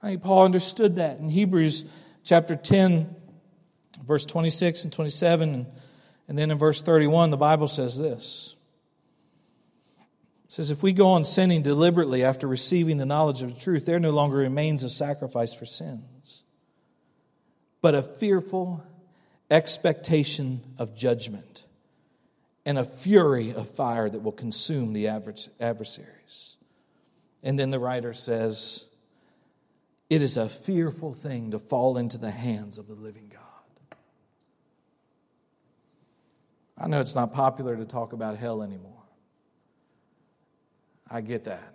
I 0.00 0.10
think 0.10 0.22
Paul 0.22 0.44
understood 0.44 0.96
that. 0.96 1.18
In 1.18 1.28
Hebrews 1.28 1.84
chapter 2.22 2.54
10, 2.54 3.14
verse 4.06 4.24
26 4.24 4.84
and 4.84 4.92
27, 4.92 5.66
and, 6.28 6.38
then 6.38 6.52
in 6.52 6.58
verse 6.58 6.80
31, 6.80 7.30
the 7.30 7.36
Bible 7.36 7.66
says 7.66 7.98
this. 7.98 8.54
It 10.44 10.52
says, 10.52 10.70
If 10.70 10.84
we 10.84 10.92
go 10.92 11.08
on 11.08 11.24
sinning 11.24 11.62
deliberately 11.62 12.22
after 12.22 12.46
receiving 12.46 12.98
the 12.98 13.06
knowledge 13.06 13.42
of 13.42 13.52
the 13.52 13.60
truth, 13.60 13.84
there 13.84 13.98
no 13.98 14.12
longer 14.12 14.36
remains 14.36 14.84
a 14.84 14.88
sacrifice 14.88 15.52
for 15.52 15.66
sin 15.66 16.04
but 17.80 17.94
a 17.94 18.02
fearful 18.02 18.84
expectation 19.50 20.60
of 20.78 20.94
judgment 20.94 21.64
and 22.64 22.78
a 22.78 22.84
fury 22.84 23.52
of 23.52 23.68
fire 23.68 24.08
that 24.08 24.22
will 24.22 24.32
consume 24.32 24.92
the 24.92 25.08
adversaries. 25.08 26.56
And 27.42 27.58
then 27.58 27.70
the 27.70 27.78
writer 27.78 28.12
says, 28.12 28.86
It 30.08 30.22
is 30.22 30.36
a 30.36 30.48
fearful 30.48 31.14
thing 31.14 31.52
to 31.52 31.58
fall 31.58 31.96
into 31.96 32.18
the 32.18 32.30
hands 32.30 32.78
of 32.78 32.86
the 32.86 32.94
living 32.94 33.30
God. 33.32 33.96
I 36.76 36.86
know 36.86 37.00
it's 37.00 37.14
not 37.14 37.32
popular 37.32 37.76
to 37.76 37.84
talk 37.84 38.12
about 38.12 38.36
hell 38.36 38.62
anymore. 38.62 39.02
I 41.10 41.20
get 41.20 41.44
that. 41.44 41.74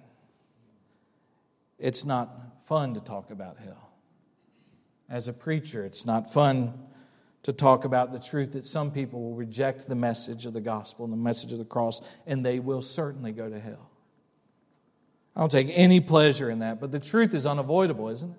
It's 1.78 2.06
not 2.06 2.64
fun 2.66 2.94
to 2.94 3.02
talk 3.02 3.32
about 3.32 3.58
hell. 3.58 3.92
As 5.10 5.28
a 5.28 5.34
preacher, 5.34 5.86
it's 5.86 6.06
not 6.06 6.34
fun 6.34 6.74
to 7.44 7.54
talk 7.54 7.86
about 7.86 8.12
the 8.12 8.20
truth 8.20 8.54
that 8.54 8.66
some 8.66 8.92
people 8.92 9.22
will 9.22 9.36
reject 9.36 9.88
the 9.88 9.96
message 9.96 10.48
of 10.48 10.54
the 10.54 10.62
gospel 10.62 11.06
and 11.06 11.14
the 11.14 11.18
message 11.18 11.52
of 11.52 11.60
the 11.60 11.66
cross, 11.66 12.02
and 12.26 12.44
they 12.44 12.60
will 12.60 12.82
certainly 12.82 13.32
go 13.32 13.48
to 13.48 13.60
hell. 13.60 13.92
I 15.36 15.42
don't 15.42 15.52
take 15.52 15.70
any 15.72 16.00
pleasure 16.00 16.50
in 16.50 16.60
that, 16.60 16.80
but 16.80 16.92
the 16.92 17.00
truth 17.00 17.34
is 17.34 17.46
unavoidable, 17.46 18.10
isn't 18.10 18.32
it? 18.32 18.38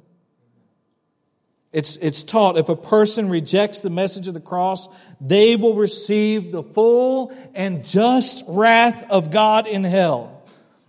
It's, 1.72 1.96
it's 1.98 2.24
taught 2.24 2.56
if 2.56 2.68
a 2.68 2.76
person 2.76 3.28
rejects 3.28 3.80
the 3.80 3.90
message 3.90 4.28
of 4.28 4.34
the 4.34 4.40
cross, 4.40 4.88
they 5.20 5.56
will 5.56 5.74
receive 5.74 6.50
the 6.50 6.62
full 6.62 7.36
and 7.54 7.84
just 7.84 8.44
wrath 8.48 9.04
of 9.10 9.30
God 9.30 9.66
in 9.66 9.84
hell. 9.84 10.35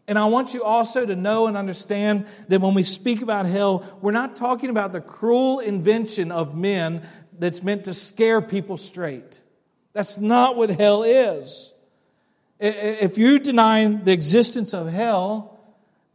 And 0.08 0.18
I 0.18 0.26
want 0.28 0.54
you 0.54 0.64
also 0.64 1.06
to 1.06 1.16
know 1.16 1.48
and 1.48 1.58
understand 1.58 2.28
that 2.48 2.62
when 2.62 2.74
we 2.74 2.84
speak 2.84 3.22
about 3.22 3.46
hell, 3.46 3.84
we're 4.02 4.14
not 4.14 4.38
talking 4.38 4.70
about 4.70 4.94
the 4.94 5.02
cruel 5.02 5.60
invention 5.60 6.32
of 6.32 6.56
men 6.56 7.06
that's 7.38 7.62
meant 7.62 7.86
to 7.86 7.94
scare 7.94 8.42
people 8.42 8.78
straight. 8.78 9.42
That's 9.94 10.18
not 10.18 10.56
what 10.56 10.70
hell 10.70 11.04
is. 11.04 11.74
If 12.60 13.18
you 13.18 13.40
deny 13.40 13.88
the 13.88 14.14
existence 14.14 14.74
of 14.74 14.88
hell, 14.88 15.60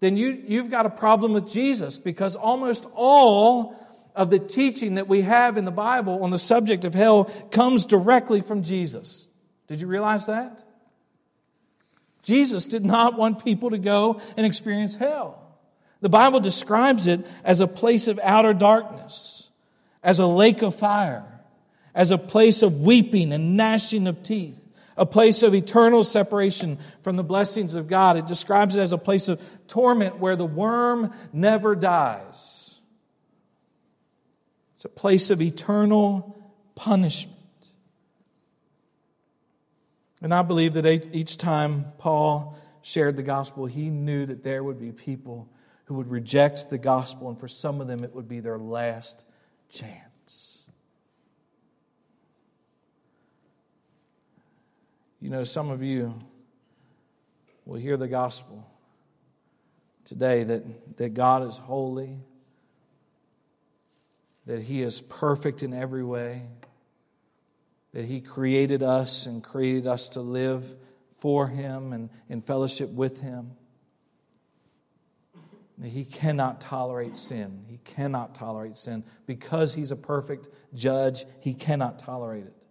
then 0.00 0.16
you, 0.16 0.42
you've 0.46 0.70
got 0.70 0.87
a 0.87 0.90
problem 0.90 1.33
with 1.33 1.52
Jesus 1.52 1.98
because 1.98 2.35
almost 2.35 2.87
all 2.94 3.76
of 4.16 4.31
the 4.31 4.38
teaching 4.38 4.96
that 4.96 5.07
we 5.07 5.22
have 5.22 5.57
in 5.57 5.64
the 5.64 5.70
Bible 5.70 6.24
on 6.24 6.31
the 6.31 6.38
subject 6.38 6.85
of 6.85 6.94
hell 6.94 7.24
comes 7.50 7.87
directly 7.87 8.40
from 8.40 8.62
Jesus. 8.62 9.28
Did 9.68 9.81
you 9.81 9.87
realize 9.87 10.26
that? 10.26 10.64
Jesus 12.23 12.67
did 12.67 12.85
not 12.85 13.19
want 13.19 13.45
people 13.45 13.71
to 13.71 13.79
go 13.79 14.21
and 14.37 14.47
experience 14.47 14.95
hell. 14.95 15.39
The 16.01 16.09
Bible 16.09 16.41
describes 16.41 17.07
it 17.07 17.25
as 17.45 17.61
a 17.61 17.67
place 17.67 18.09
of 18.09 18.19
outer 18.23 18.55
darkness, 18.55 19.51
as 20.03 20.19
a 20.19 20.27
lake 20.27 20.63
of 20.63 20.75
fire, 20.75 21.25
as 21.95 22.11
a 22.11 22.19
place 22.19 22.63
of 22.63 22.81
weeping 22.81 23.33
and 23.33 23.57
gnashing 23.57 24.07
of 24.07 24.23
teeth, 24.23 24.59
a 24.97 25.07
place 25.07 25.43
of 25.43 25.55
eternal 25.55 26.03
separation 26.03 26.79
from 27.03 27.17
the 27.17 27.25
blessings 27.25 27.75
of 27.75 27.89
God. 27.89 28.17
It 28.17 28.27
describes 28.27 28.77
it 28.77 28.81
as 28.81 28.93
a 28.93 28.99
place 28.99 29.29
of 29.29 29.41
torment 29.69 30.19
where 30.19 30.37
the 30.37 30.47
worm 30.47 31.13
never 31.33 31.75
dies. 31.75 32.81
It's 34.75 34.85
a 34.85 34.89
place 34.89 35.31
of 35.31 35.41
eternal 35.41 36.37
punishment. 36.75 37.32
And 40.23 40.33
I 40.33 40.43
believe 40.43 40.75
that 40.75 40.87
each 40.87 41.37
time 41.37 41.87
Paul 41.99 42.57
shared 42.81 43.17
the 43.17 43.25
gospel, 43.25 43.67
he 43.67 43.91
knew 43.91 44.25
that 44.25 44.45
there 44.45 44.63
would 44.63 44.79
be 44.79 44.93
people 44.93 45.49
who 45.87 45.95
would 45.95 46.09
reject 46.09 46.71
the 46.71 46.79
gospel, 46.79 47.29
and 47.29 47.39
for 47.39 47.49
some 47.49 47.81
of 47.81 47.89
them, 47.89 48.05
it 48.05 48.15
would 48.15 48.29
be 48.29 48.39
their 48.39 48.57
last 48.57 49.25
chance. 49.69 50.69
You 55.21 55.29
know, 55.29 55.43
some 55.43 55.71
of 55.71 55.83
you 55.83 56.15
will 57.65 57.79
hear 57.79 57.97
the 57.97 58.09
gospel 58.09 58.65
today 60.05 60.45
that, 60.45 60.97
that 60.99 61.15
God 61.15 61.47
is 61.49 61.57
holy, 61.57 62.19
that 64.47 64.63
He 64.63 64.83
is 64.83 65.01
perfect 65.01 65.65
in 65.65 65.75
every 65.75 66.05
way 66.05 66.47
that 67.92 68.07
He 68.07 68.20
created 68.20 68.83
us 68.83 69.26
and 69.26 69.42
created 69.42 69.87
us 69.87 70.09
to 70.11 70.20
live 70.20 70.74
for 71.18 71.48
Him 71.48 71.92
and 71.92 72.11
in 72.28 72.42
fellowship 72.42 72.90
with 72.90 73.20
Him. 73.20 73.52
He 75.83 76.05
cannot 76.05 76.61
tolerate 76.61 77.16
sin. 77.16 77.64
He 77.66 77.78
cannot 77.78 78.35
tolerate 78.37 78.76
sin. 78.76 79.02
Because 79.26 79.74
He's 79.74 79.90
a 79.90 79.96
perfect 79.96 80.48
judge, 80.74 81.24
He 81.40 81.55
cannot 81.55 81.98
tolerate 81.98 82.44
it. 82.44 82.66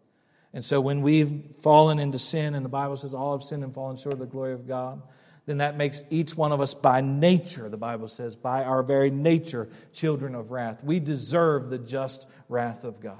And 0.54 0.64
so 0.64 0.82
when 0.82 1.02
we've 1.02 1.56
fallen 1.62 2.00
into 2.00 2.20
sin, 2.20 2.56
and 2.56 2.64
the 2.64 2.70
Bible 2.70 2.98
says 2.98 3.14
all 3.14 3.34
have 3.34 3.44
sinned 3.44 3.64
and 3.64 3.74
fallen 3.74 3.98
short 3.98 4.14
of 4.14 4.20
the 4.20 4.26
glory 4.26 4.54
of 4.54 4.68
God, 4.68 5.02
then 5.46 5.58
that 5.58 5.76
makes 5.76 6.04
each 6.10 6.36
one 6.38 6.52
of 6.52 6.62
us 6.62 6.74
by 6.74 7.02
nature, 7.02 7.68
the 7.68 7.78
Bible 7.78 8.08
says, 8.08 8.36
by 8.36 8.64
our 8.64 8.84
very 8.84 9.10
nature, 9.10 9.70
children 9.92 10.36
of 10.36 10.52
wrath. 10.52 10.84
We 10.84 11.00
deserve 11.00 11.70
the 11.70 11.80
just 11.80 12.28
wrath 12.48 12.84
of 12.84 13.00
God. 13.00 13.18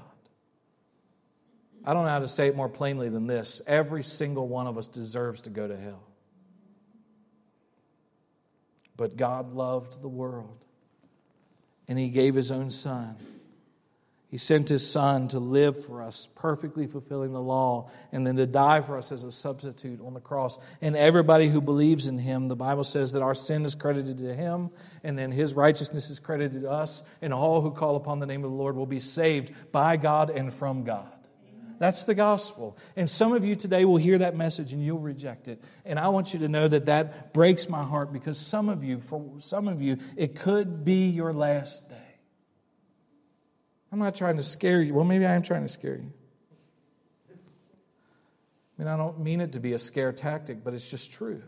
I 1.84 1.94
don't 1.94 2.04
know 2.04 2.10
how 2.10 2.20
to 2.20 2.28
say 2.28 2.46
it 2.46 2.56
more 2.56 2.68
plainly 2.68 3.08
than 3.08 3.26
this. 3.26 3.60
Every 3.66 4.04
single 4.04 4.46
one 4.46 4.66
of 4.66 4.78
us 4.78 4.86
deserves 4.86 5.42
to 5.42 5.50
go 5.50 5.66
to 5.66 5.76
hell. 5.76 6.04
But 8.96 9.16
God 9.16 9.52
loved 9.54 10.00
the 10.00 10.08
world, 10.08 10.64
and 11.88 11.98
He 11.98 12.08
gave 12.08 12.34
His 12.34 12.52
own 12.52 12.70
Son. 12.70 13.16
He 14.28 14.38
sent 14.38 14.68
His 14.68 14.88
Son 14.88 15.28
to 15.28 15.40
live 15.40 15.84
for 15.84 16.02
us, 16.02 16.28
perfectly 16.36 16.86
fulfilling 16.86 17.32
the 17.32 17.40
law, 17.40 17.90
and 18.12 18.26
then 18.26 18.36
to 18.36 18.46
die 18.46 18.80
for 18.80 18.96
us 18.96 19.10
as 19.10 19.24
a 19.24 19.32
substitute 19.32 20.00
on 20.00 20.14
the 20.14 20.20
cross. 20.20 20.58
And 20.80 20.96
everybody 20.96 21.48
who 21.48 21.60
believes 21.60 22.06
in 22.06 22.16
Him, 22.16 22.48
the 22.48 22.56
Bible 22.56 22.84
says 22.84 23.12
that 23.12 23.22
our 23.22 23.34
sin 23.34 23.64
is 23.64 23.74
credited 23.74 24.18
to 24.18 24.34
Him, 24.34 24.70
and 25.02 25.18
then 25.18 25.32
His 25.32 25.52
righteousness 25.52 26.08
is 26.10 26.20
credited 26.20 26.62
to 26.62 26.70
us, 26.70 27.02
and 27.20 27.34
all 27.34 27.60
who 27.60 27.72
call 27.72 27.96
upon 27.96 28.20
the 28.20 28.26
name 28.26 28.44
of 28.44 28.50
the 28.50 28.56
Lord 28.56 28.76
will 28.76 28.86
be 28.86 29.00
saved 29.00 29.52
by 29.72 29.96
God 29.96 30.30
and 30.30 30.52
from 30.52 30.84
God. 30.84 31.11
That's 31.82 32.04
the 32.04 32.14
gospel. 32.14 32.78
And 32.94 33.10
some 33.10 33.32
of 33.32 33.44
you 33.44 33.56
today 33.56 33.84
will 33.84 33.96
hear 33.96 34.18
that 34.18 34.36
message 34.36 34.72
and 34.72 34.84
you'll 34.84 35.00
reject 35.00 35.48
it. 35.48 35.60
And 35.84 35.98
I 35.98 36.10
want 36.10 36.32
you 36.32 36.38
to 36.38 36.48
know 36.48 36.68
that 36.68 36.86
that 36.86 37.34
breaks 37.34 37.68
my 37.68 37.82
heart 37.82 38.12
because 38.12 38.38
some 38.38 38.68
of 38.68 38.84
you, 38.84 39.00
for 39.00 39.32
some 39.38 39.66
of 39.66 39.82
you, 39.82 39.98
it 40.16 40.36
could 40.36 40.84
be 40.84 41.08
your 41.08 41.32
last 41.32 41.88
day. 41.88 41.96
I'm 43.90 43.98
not 43.98 44.14
trying 44.14 44.36
to 44.36 44.44
scare 44.44 44.80
you. 44.80 44.94
Well, 44.94 45.04
maybe 45.04 45.26
I 45.26 45.34
am 45.34 45.42
trying 45.42 45.62
to 45.62 45.68
scare 45.68 45.96
you. 45.96 46.12
I 47.28 47.34
mean, 48.78 48.86
I 48.86 48.96
don't 48.96 49.18
mean 49.18 49.40
it 49.40 49.50
to 49.54 49.58
be 49.58 49.72
a 49.72 49.78
scare 49.78 50.12
tactic, 50.12 50.62
but 50.62 50.74
it's 50.74 50.88
just 50.88 51.12
true. 51.12 51.42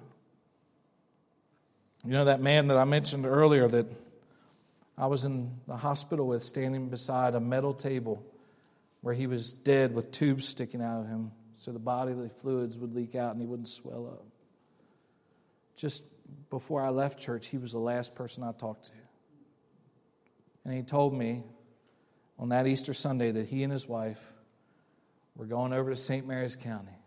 You 2.04 2.10
know 2.10 2.24
that 2.24 2.40
man 2.40 2.66
that 2.66 2.76
I 2.76 2.82
mentioned 2.82 3.24
earlier 3.24 3.68
that 3.68 3.86
I 4.98 5.06
was 5.06 5.24
in 5.24 5.60
the 5.68 5.76
hospital 5.76 6.26
with 6.26 6.42
standing 6.42 6.88
beside 6.88 7.36
a 7.36 7.40
metal 7.40 7.72
table 7.72 8.26
where 9.04 9.12
he 9.12 9.26
was 9.26 9.52
dead 9.52 9.94
with 9.94 10.10
tubes 10.10 10.48
sticking 10.48 10.80
out 10.80 11.02
of 11.02 11.06
him 11.06 11.30
so 11.52 11.72
the 11.72 11.78
bodily 11.78 12.30
fluids 12.30 12.78
would 12.78 12.94
leak 12.94 13.14
out 13.14 13.32
and 13.32 13.40
he 13.42 13.46
wouldn't 13.46 13.68
swell 13.68 14.06
up. 14.06 14.24
Just 15.76 16.04
before 16.48 16.80
I 16.80 16.88
left 16.88 17.18
church, 17.18 17.48
he 17.48 17.58
was 17.58 17.72
the 17.72 17.78
last 17.78 18.14
person 18.14 18.42
I 18.42 18.52
talked 18.52 18.86
to. 18.86 18.92
And 20.64 20.72
he 20.72 20.82
told 20.82 21.12
me 21.12 21.44
on 22.38 22.48
that 22.48 22.66
Easter 22.66 22.94
Sunday 22.94 23.30
that 23.30 23.44
he 23.44 23.62
and 23.62 23.70
his 23.70 23.86
wife 23.86 24.32
were 25.36 25.44
going 25.44 25.74
over 25.74 25.90
to 25.90 25.96
St. 25.96 26.26
Mary's 26.26 26.56
County 26.56 26.98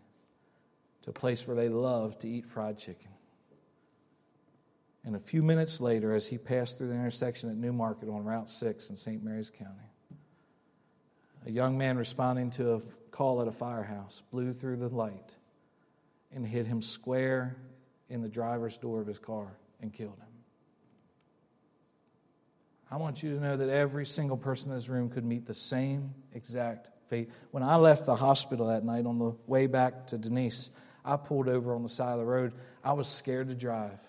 to 1.02 1.10
a 1.10 1.12
place 1.12 1.48
where 1.48 1.56
they 1.56 1.68
love 1.68 2.16
to 2.20 2.28
eat 2.28 2.46
fried 2.46 2.78
chicken. 2.78 3.10
And 5.04 5.16
a 5.16 5.20
few 5.20 5.42
minutes 5.42 5.80
later, 5.80 6.14
as 6.14 6.28
he 6.28 6.38
passed 6.38 6.78
through 6.78 6.90
the 6.90 6.94
intersection 6.94 7.50
at 7.50 7.56
New 7.56 7.72
Market 7.72 8.08
on 8.08 8.22
Route 8.22 8.50
6 8.50 8.88
in 8.88 8.94
St. 8.94 9.20
Mary's 9.20 9.50
County, 9.50 9.90
a 11.48 11.50
young 11.50 11.78
man 11.78 11.96
responding 11.96 12.50
to 12.50 12.74
a 12.74 12.80
call 13.10 13.40
at 13.40 13.48
a 13.48 13.52
firehouse 13.52 14.22
blew 14.30 14.52
through 14.52 14.76
the 14.76 14.94
light 14.94 15.34
and 16.32 16.46
hit 16.46 16.66
him 16.66 16.82
square 16.82 17.56
in 18.10 18.20
the 18.20 18.28
driver's 18.28 18.76
door 18.76 19.00
of 19.00 19.06
his 19.06 19.18
car 19.18 19.56
and 19.80 19.92
killed 19.92 20.18
him. 20.18 20.26
I 22.90 22.96
want 22.96 23.22
you 23.22 23.34
to 23.34 23.40
know 23.40 23.56
that 23.56 23.70
every 23.70 24.04
single 24.04 24.36
person 24.36 24.70
in 24.70 24.76
this 24.76 24.90
room 24.90 25.08
could 25.08 25.24
meet 25.24 25.46
the 25.46 25.54
same 25.54 26.14
exact 26.34 26.90
fate. 27.08 27.30
When 27.50 27.62
I 27.62 27.76
left 27.76 28.04
the 28.04 28.16
hospital 28.16 28.66
that 28.66 28.84
night 28.84 29.06
on 29.06 29.18
the 29.18 29.32
way 29.46 29.66
back 29.66 30.08
to 30.08 30.18
Denise, 30.18 30.70
I 31.02 31.16
pulled 31.16 31.48
over 31.48 31.74
on 31.74 31.82
the 31.82 31.88
side 31.88 32.12
of 32.12 32.18
the 32.18 32.26
road. 32.26 32.52
I 32.84 32.92
was 32.92 33.08
scared 33.08 33.48
to 33.48 33.54
drive. 33.54 34.00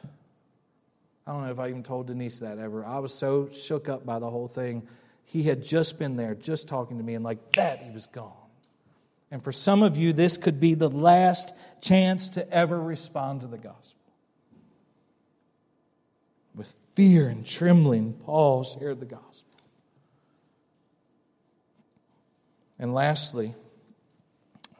I 1.25 1.31
don't 1.31 1.45
know 1.45 1.51
if 1.51 1.59
I 1.59 1.69
even 1.69 1.83
told 1.83 2.07
Denise 2.07 2.39
that 2.39 2.57
ever. 2.57 2.85
I 2.85 2.99
was 2.99 3.13
so 3.13 3.49
shook 3.49 3.87
up 3.87 4.05
by 4.05 4.19
the 4.19 4.29
whole 4.29 4.47
thing 4.49 4.87
he 5.29 5.43
had 5.43 5.63
just 5.63 5.99
been 5.99 6.15
there, 6.15 6.33
just 6.33 6.67
talking 6.67 6.97
to 6.97 7.03
me, 7.03 7.13
and 7.13 7.23
like 7.23 7.51
that, 7.51 7.83
he 7.83 7.91
was 7.91 8.07
gone. 8.07 8.33
And 9.29 9.43
for 9.43 9.51
some 9.51 9.83
of 9.83 9.95
you, 9.95 10.11
this 10.11 10.37
could 10.37 10.59
be 10.59 10.73
the 10.73 10.89
last 10.89 11.53
chance 11.81 12.31
to 12.31 12.51
ever 12.51 12.81
respond 12.81 13.41
to 13.41 13.47
the 13.47 13.59
gospel. 13.59 13.99
With 16.55 16.73
fear 16.95 17.27
and 17.27 17.45
trembling, 17.45 18.13
Paul 18.13 18.63
shared 18.63 18.99
the 18.99 19.05
gospel. 19.05 19.53
And 22.79 22.91
lastly, 22.95 23.53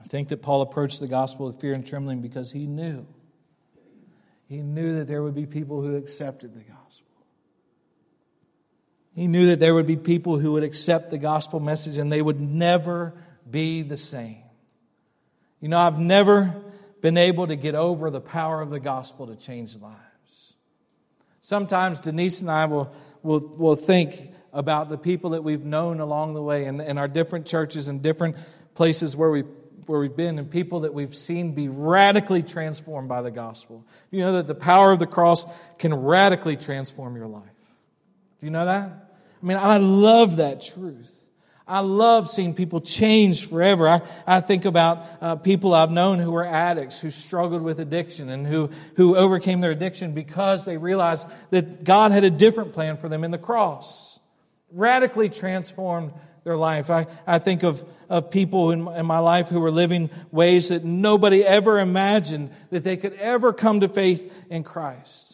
I 0.02 0.04
think 0.06 0.30
that 0.30 0.42
Paul 0.42 0.64
approached 0.64 1.00
the 1.00 1.08
gospel 1.08 1.46
with 1.46 1.62
fear 1.62 1.74
and 1.74 1.86
trembling 1.86 2.22
because 2.22 2.52
he 2.52 2.66
knew. 2.66 3.06
He 4.48 4.64
knew 4.64 4.96
that 4.96 5.08
there 5.08 5.22
would 5.22 5.36
be 5.36 5.46
people 5.46 5.84
who 5.84 5.96
accepted 5.96 6.56
the 6.56 6.64
gospel. 6.64 7.09
He 9.14 9.28
knew 9.28 9.48
that 9.48 9.60
there 9.60 9.74
would 9.74 9.88
be 9.88 9.96
people 9.96 10.38
who 10.38 10.54
would 10.54 10.64
accept 10.64 11.12
the 11.12 11.18
gospel 11.18 11.60
message 11.60 11.98
and 11.98 12.12
they 12.12 12.22
would 12.22 12.40
never 12.40 13.14
be 13.50 13.82
the 13.82 13.98
same. 13.98 14.38
You 15.60 15.68
know, 15.68 15.80
I've 15.80 16.00
never 16.00 16.56
been 17.02 17.18
able 17.18 17.48
to 17.48 17.56
get 17.56 17.76
over 17.76 18.10
the 18.10 18.22
power 18.22 18.62
of 18.62 18.70
the 18.70 18.80
gospel 18.80 19.28
to 19.28 19.36
change 19.36 19.76
lives. 19.78 20.54
Sometimes 21.42 22.00
Denise 22.00 22.42
and 22.42 22.52
I 22.52 22.66
will, 22.66 22.94
will, 23.24 23.40
will 23.40 23.76
think 23.76 24.34
about 24.54 24.90
the 24.90 24.98
people 24.98 25.32
that 25.32 25.44
we've 25.44 25.64
known 25.64 26.00
along 26.00 26.34
the 26.34 26.42
way 26.42 26.66
in, 26.66 26.80
in 26.80 26.98
our 26.98 27.08
different 27.08 27.46
churches 27.46 27.88
and 27.88 28.02
different 28.02 28.36
places 28.76 29.16
where 29.16 29.30
we 29.30 29.44
where 29.90 30.00
we've 30.00 30.16
been 30.16 30.38
and 30.38 30.52
people 30.52 30.82
that 30.82 30.94
we've 30.94 31.16
seen 31.16 31.56
be 31.56 31.68
radically 31.68 32.44
transformed 32.44 33.10
by 33.10 33.24
the 33.24 33.32
gospel. 33.32 33.84
You 34.12 34.22
know 34.22 34.34
that 34.34 34.46
the 34.46 34.54
power 34.54 34.92
of 34.92 35.00
the 35.00 35.08
cross 35.08 35.48
can 35.80 35.96
radically 35.96 36.56
transform 36.56 37.16
your 37.16 37.26
life. 37.26 37.59
Do 38.40 38.46
you 38.46 38.52
know 38.52 38.66
that? 38.66 39.12
I 39.42 39.46
mean, 39.46 39.58
I 39.58 39.78
love 39.78 40.38
that 40.38 40.62
truth. 40.62 41.20
I 41.70 41.82
love 41.82 42.28
seeing 42.28 42.56
people 42.56 42.82
change 42.82 43.48
forever. 43.48 43.88
I, 43.88 44.02
I 44.26 44.40
think 44.42 44.66
about 44.66 45.06
uh, 45.22 45.36
people 45.36 45.76
I've 45.76 45.92
known 45.92 46.18
who 46.18 46.32
were 46.32 46.46
addicts, 46.46 47.00
who 47.00 47.12
struggled 47.12 47.62
with 47.62 47.80
addiction, 47.80 48.30
and 48.30 48.48
who, 48.48 48.72
who 48.96 49.16
overcame 49.16 49.62
their 49.62 49.70
addiction 49.70 50.14
because 50.14 50.66
they 50.66 50.78
realized 50.78 51.28
that 51.52 51.84
God 51.84 52.12
had 52.12 52.24
a 52.24 52.32
different 52.32 52.74
plan 52.74 52.98
for 52.98 53.08
them 53.08 53.24
in 53.24 53.30
the 53.30 53.38
cross. 53.38 54.20
Radically 54.72 55.30
transformed 55.30 56.12
their 56.44 56.58
life. 56.58 56.90
I, 56.90 57.06
I 57.28 57.38
think 57.38 57.62
of, 57.62 57.88
of 58.10 58.32
people 58.32 58.72
in, 58.72 58.88
in 58.88 59.06
my 59.06 59.20
life 59.20 59.50
who 59.50 59.60
were 59.60 59.72
living 59.72 60.10
ways 60.32 60.70
that 60.70 60.84
nobody 60.84 61.46
ever 61.46 61.80
imagined 61.80 62.50
that 62.72 62.84
they 62.84 62.98
could 62.98 63.14
ever 63.14 63.54
come 63.54 63.82
to 63.82 63.88
faith 63.88 64.34
in 64.50 64.64
Christ. 64.64 65.29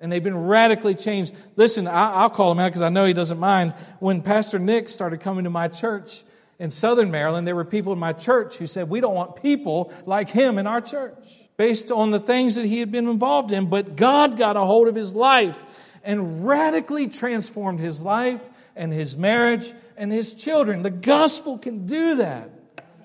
And 0.00 0.12
they've 0.12 0.22
been 0.22 0.46
radically 0.46 0.94
changed. 0.94 1.34
Listen, 1.56 1.88
I, 1.88 2.22
will 2.22 2.30
call 2.30 2.52
him 2.52 2.60
out 2.60 2.68
because 2.68 2.82
I 2.82 2.88
know 2.88 3.04
he 3.04 3.12
doesn't 3.12 3.38
mind. 3.38 3.74
When 3.98 4.22
Pastor 4.22 4.58
Nick 4.58 4.88
started 4.88 5.20
coming 5.20 5.44
to 5.44 5.50
my 5.50 5.68
church 5.68 6.22
in 6.58 6.70
Southern 6.70 7.10
Maryland, 7.10 7.46
there 7.46 7.56
were 7.56 7.64
people 7.64 7.92
in 7.92 7.98
my 7.98 8.12
church 8.12 8.56
who 8.56 8.66
said, 8.66 8.88
We 8.88 9.00
don't 9.00 9.14
want 9.14 9.42
people 9.42 9.92
like 10.06 10.28
him 10.28 10.58
in 10.58 10.66
our 10.66 10.80
church, 10.80 11.16
based 11.56 11.90
on 11.90 12.12
the 12.12 12.20
things 12.20 12.54
that 12.54 12.64
he 12.64 12.78
had 12.78 12.92
been 12.92 13.08
involved 13.08 13.50
in. 13.50 13.68
But 13.68 13.96
God 13.96 14.38
got 14.38 14.56
a 14.56 14.64
hold 14.64 14.86
of 14.86 14.94
his 14.94 15.14
life 15.14 15.60
and 16.04 16.46
radically 16.46 17.08
transformed 17.08 17.80
his 17.80 18.02
life 18.02 18.48
and 18.76 18.92
his 18.92 19.16
marriage 19.16 19.72
and 19.96 20.12
his 20.12 20.32
children. 20.32 20.82
The 20.82 20.90
gospel 20.90 21.58
can 21.58 21.86
do 21.86 22.16
that. 22.16 22.50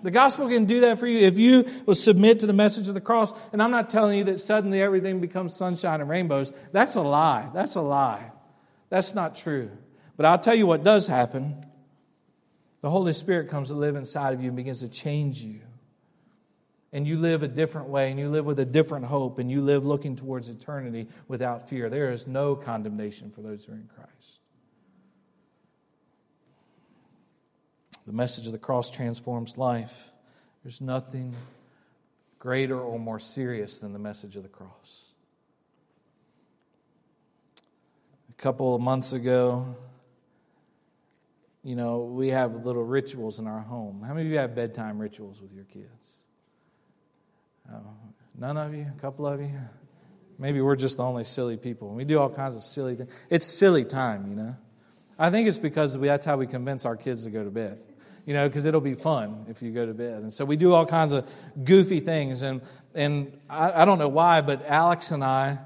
The 0.04 0.12
gospel 0.12 0.50
can 0.50 0.66
do 0.66 0.82
that 0.82 1.00
for 1.00 1.08
you 1.08 1.20
if 1.20 1.40
you 1.40 1.66
will 1.86 1.96
submit 1.96 2.42
to 2.42 2.46
the 2.46 2.54
message 2.54 2.90
of 2.90 2.94
the 2.94 3.02
cross. 3.02 3.34
And 3.52 3.64
I'm 3.64 3.72
not 3.72 3.90
telling 3.90 4.18
you 4.18 4.26
that 4.26 4.40
suddenly 4.40 4.82
everything 4.82 5.22
becomes 5.22 5.56
sunshine 5.56 6.02
and 6.02 6.10
rainbows. 6.10 6.52
That's 6.74 6.96
a 6.96 7.02
lie. 7.02 7.50
That's 7.54 7.76
a 7.76 7.82
lie. 7.82 8.32
That's 8.90 9.16
not 9.16 9.36
true. 9.36 9.72
But 10.18 10.26
I'll 10.26 10.40
tell 10.40 10.54
you 10.54 10.68
what 10.68 10.84
does 10.84 11.08
happen. 11.08 11.66
The 12.82 12.90
Holy 12.90 13.14
Spirit 13.14 13.48
comes 13.48 13.70
to 13.70 13.76
live 13.76 13.96
inside 13.96 14.34
of 14.34 14.42
you 14.42 14.50
and 14.50 14.58
begins 14.58 14.82
to 14.82 14.90
change 14.90 15.42
you. 15.42 15.62
And 16.92 17.08
you 17.08 17.18
live 17.18 17.42
a 17.42 17.48
different 17.48 17.88
way, 17.88 18.12
and 18.12 18.20
you 18.20 18.30
live 18.30 18.46
with 18.46 18.60
a 18.60 18.66
different 18.66 19.06
hope, 19.06 19.40
and 19.40 19.50
you 19.50 19.62
live 19.62 19.84
looking 19.84 20.16
towards 20.16 20.50
eternity 20.50 21.08
without 21.28 21.68
fear. 21.68 21.90
There 21.90 22.12
is 22.12 22.28
no 22.28 22.56
condemnation 22.56 23.32
for 23.32 23.42
those 23.42 23.66
who 23.66 23.72
are 23.74 23.78
in 23.78 23.90
Christ. 23.96 24.43
The 28.06 28.14
message 28.14 28.46
of 28.46 28.52
the 28.52 28.58
cross 28.58 28.90
transforms 28.90 29.58
life. 29.58 30.12
There's 30.64 30.82
nothing 30.82 31.36
greater 32.38 32.80
or 32.80 33.00
more 33.00 33.20
serious 33.20 33.80
than 33.80 33.94
the 33.94 34.00
message 34.00 34.36
of 34.36 34.44
the 34.44 34.50
cross. 34.50 35.06
A 38.30 38.42
couple 38.42 38.76
of 38.76 38.82
months 38.82 39.14
ago, 39.14 39.78
you 41.64 41.78
know, 41.78 42.00
we 42.00 42.30
have 42.30 42.66
little 42.66 42.84
rituals 42.84 43.40
in 43.40 43.48
our 43.48 43.62
home. 43.62 44.04
How 44.06 44.14
many 44.14 44.26
of 44.26 44.32
you 44.34 44.40
have 44.40 44.54
bedtime 44.54 45.00
rituals 45.00 45.42
with 45.42 45.54
your 45.54 45.64
kids? 45.64 46.18
Uh, 47.72 47.78
none 48.38 48.58
of 48.58 48.74
you? 48.74 48.86
A 48.98 49.00
couple 49.00 49.26
of 49.26 49.40
you? 49.40 49.62
Maybe 50.38 50.60
we're 50.60 50.76
just 50.76 50.98
the 50.98 51.04
only 51.04 51.24
silly 51.24 51.56
people. 51.56 51.90
We 51.94 52.04
do 52.04 52.20
all 52.20 52.30
kinds 52.30 52.58
of 52.58 52.64
silly 52.64 52.96
things. 52.96 53.14
It's 53.30 53.46
silly 53.46 53.86
time, 53.86 54.28
you 54.28 54.36
know. 54.36 54.58
I 55.18 55.30
think 55.30 55.48
it's 55.48 55.60
because 55.60 55.98
we, 55.98 56.08
that's 56.08 56.26
how 56.26 56.36
we 56.36 56.48
convince 56.48 56.86
our 56.86 56.98
kids 56.98 57.24
to 57.24 57.30
go 57.30 57.46
to 57.46 57.52
bed 57.52 57.82
you 58.26 58.34
know, 58.34 58.48
because 58.48 58.66
it'll 58.66 58.82
be 58.82 58.94
fun 58.94 59.46
if 59.50 59.62
you 59.62 59.72
go 59.72 59.86
to 59.86 59.94
bed. 59.94 60.22
And 60.22 60.32
so 60.32 60.46
we 60.46 60.56
do 60.56 60.74
all 60.74 60.86
kinds 60.86 61.14
of 61.14 61.28
goofy 61.64 62.00
things. 62.00 62.42
And, 62.42 62.62
and 62.96 63.38
I, 63.50 63.82
I 63.82 63.86
don't 63.86 64.00
know 64.00 64.08
why, 64.08 64.42
but 64.42 64.66
Alex 64.66 65.12
and 65.12 65.24
I 65.24 65.60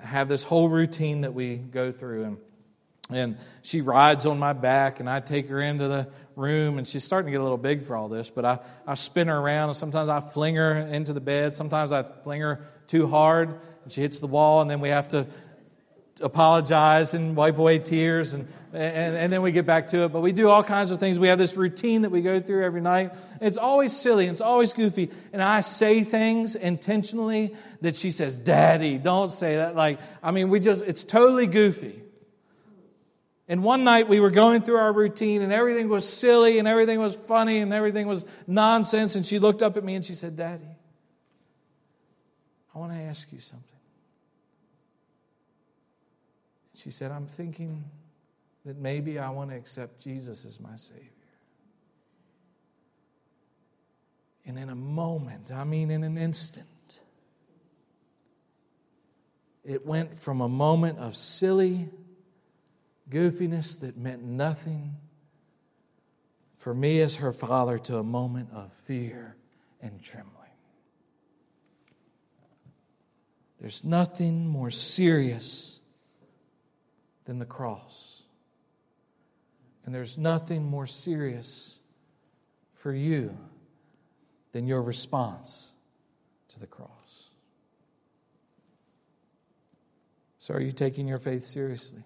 have 0.00 0.28
this 0.28 0.44
whole 0.44 0.68
routine 0.68 1.22
that 1.22 1.32
we 1.32 1.56
go 1.56 1.92
through. 1.92 2.24
And, 2.24 2.36
and 3.10 3.38
she 3.62 3.80
rides 3.80 4.26
on 4.26 4.38
my 4.38 4.54
back, 4.54 5.00
and 5.00 5.08
I 5.08 5.20
take 5.20 5.48
her 5.48 5.60
into 5.60 5.88
the 5.88 6.08
room, 6.36 6.78
and 6.78 6.88
she's 6.88 7.04
starting 7.04 7.26
to 7.26 7.32
get 7.32 7.40
a 7.40 7.42
little 7.42 7.58
big 7.58 7.84
for 7.84 7.96
all 7.96 8.08
this. 8.08 8.30
But 8.30 8.44
I, 8.44 8.58
I 8.86 8.94
spin 8.94 9.28
her 9.28 9.38
around, 9.38 9.70
and 9.70 9.76
sometimes 9.76 10.08
I 10.08 10.20
fling 10.20 10.56
her 10.56 10.74
into 10.74 11.12
the 11.12 11.20
bed. 11.20 11.52
Sometimes 11.54 11.92
I 11.92 12.02
fling 12.02 12.40
her 12.40 12.66
too 12.86 13.06
hard, 13.06 13.60
and 13.82 13.92
she 13.92 14.00
hits 14.00 14.20
the 14.20 14.26
wall, 14.26 14.62
and 14.62 14.70
then 14.70 14.80
we 14.80 14.88
have 14.88 15.08
to 15.08 15.26
apologize 16.20 17.12
and 17.14 17.36
wipe 17.36 17.58
away 17.58 17.78
tears 17.78 18.34
and, 18.34 18.48
and, 18.74 19.16
and, 19.16 19.32
then 19.32 19.40
we 19.40 19.52
get 19.52 19.66
back 19.66 19.86
to 19.88 20.04
it. 20.04 20.08
But 20.08 20.20
we 20.20 20.32
do 20.32 20.48
all 20.48 20.64
kinds 20.64 20.90
of 20.90 20.98
things. 20.98 21.18
We 21.18 21.28
have 21.28 21.38
this 21.38 21.56
routine 21.56 22.02
that 22.02 22.10
we 22.10 22.22
go 22.22 22.40
through 22.40 22.64
every 22.64 22.80
night. 22.80 23.12
It's 23.40 23.56
always 23.56 23.96
silly. 23.96 24.26
It's 24.26 24.40
always 24.40 24.72
goofy. 24.72 25.10
And 25.32 25.40
I 25.40 25.60
say 25.60 26.02
things 26.02 26.56
intentionally 26.56 27.54
that 27.82 27.94
she 27.94 28.10
says, 28.10 28.36
Daddy, 28.36 28.98
don't 28.98 29.30
say 29.30 29.56
that. 29.56 29.76
Like, 29.76 30.00
I 30.22 30.32
mean, 30.32 30.50
we 30.50 30.58
just, 30.58 30.84
it's 30.84 31.04
totally 31.04 31.46
goofy. 31.46 32.02
And 33.46 33.62
one 33.62 33.84
night 33.84 34.08
we 34.08 34.18
were 34.18 34.30
going 34.30 34.62
through 34.62 34.78
our 34.78 34.92
routine 34.92 35.42
and 35.42 35.52
everything 35.52 35.88
was 35.88 36.08
silly 36.08 36.58
and 36.58 36.66
everything 36.66 36.98
was 36.98 37.14
funny 37.14 37.58
and 37.58 37.72
everything 37.72 38.08
was 38.08 38.26
nonsense. 38.46 39.14
And 39.14 39.24
she 39.24 39.38
looked 39.38 39.62
up 39.62 39.76
at 39.76 39.84
me 39.84 39.94
and 39.94 40.04
she 40.04 40.14
said, 40.14 40.34
Daddy, 40.34 40.76
I 42.74 42.78
want 42.78 42.92
to 42.92 42.98
ask 42.98 43.30
you 43.32 43.38
something. 43.38 43.68
She 46.74 46.90
said, 46.90 47.12
I'm 47.12 47.26
thinking 47.26 47.84
that 48.64 48.76
maybe 48.78 49.18
I 49.18 49.30
want 49.30 49.50
to 49.50 49.56
accept 49.56 50.00
Jesus 50.00 50.44
as 50.44 50.60
my 50.60 50.76
Savior. 50.76 51.10
And 54.46 54.58
in 54.58 54.68
a 54.68 54.74
moment, 54.74 55.52
I 55.52 55.64
mean 55.64 55.90
in 55.90 56.04
an 56.04 56.18
instant, 56.18 56.66
it 59.64 59.86
went 59.86 60.18
from 60.18 60.40
a 60.40 60.48
moment 60.48 60.98
of 60.98 61.16
silly 61.16 61.88
goofiness 63.10 63.80
that 63.80 63.96
meant 63.96 64.22
nothing 64.22 64.96
for 66.56 66.74
me 66.74 67.00
as 67.00 67.16
her 67.16 67.32
father 67.32 67.78
to 67.78 67.98
a 67.98 68.02
moment 68.02 68.48
of 68.52 68.72
fear 68.72 69.36
and 69.80 70.02
trembling. 70.02 70.34
There's 73.60 73.82
nothing 73.82 74.46
more 74.46 74.70
serious 74.70 75.80
than 77.24 77.38
the 77.38 77.46
cross. 77.46 78.13
And 79.84 79.94
there's 79.94 80.16
nothing 80.16 80.64
more 80.64 80.86
serious 80.86 81.78
for 82.72 82.92
you 82.92 83.36
than 84.52 84.66
your 84.66 84.82
response 84.82 85.74
to 86.48 86.60
the 86.60 86.66
cross. 86.66 87.30
So, 90.38 90.54
are 90.54 90.60
you 90.60 90.72
taking 90.72 91.08
your 91.08 91.18
faith 91.18 91.42
seriously? 91.42 92.02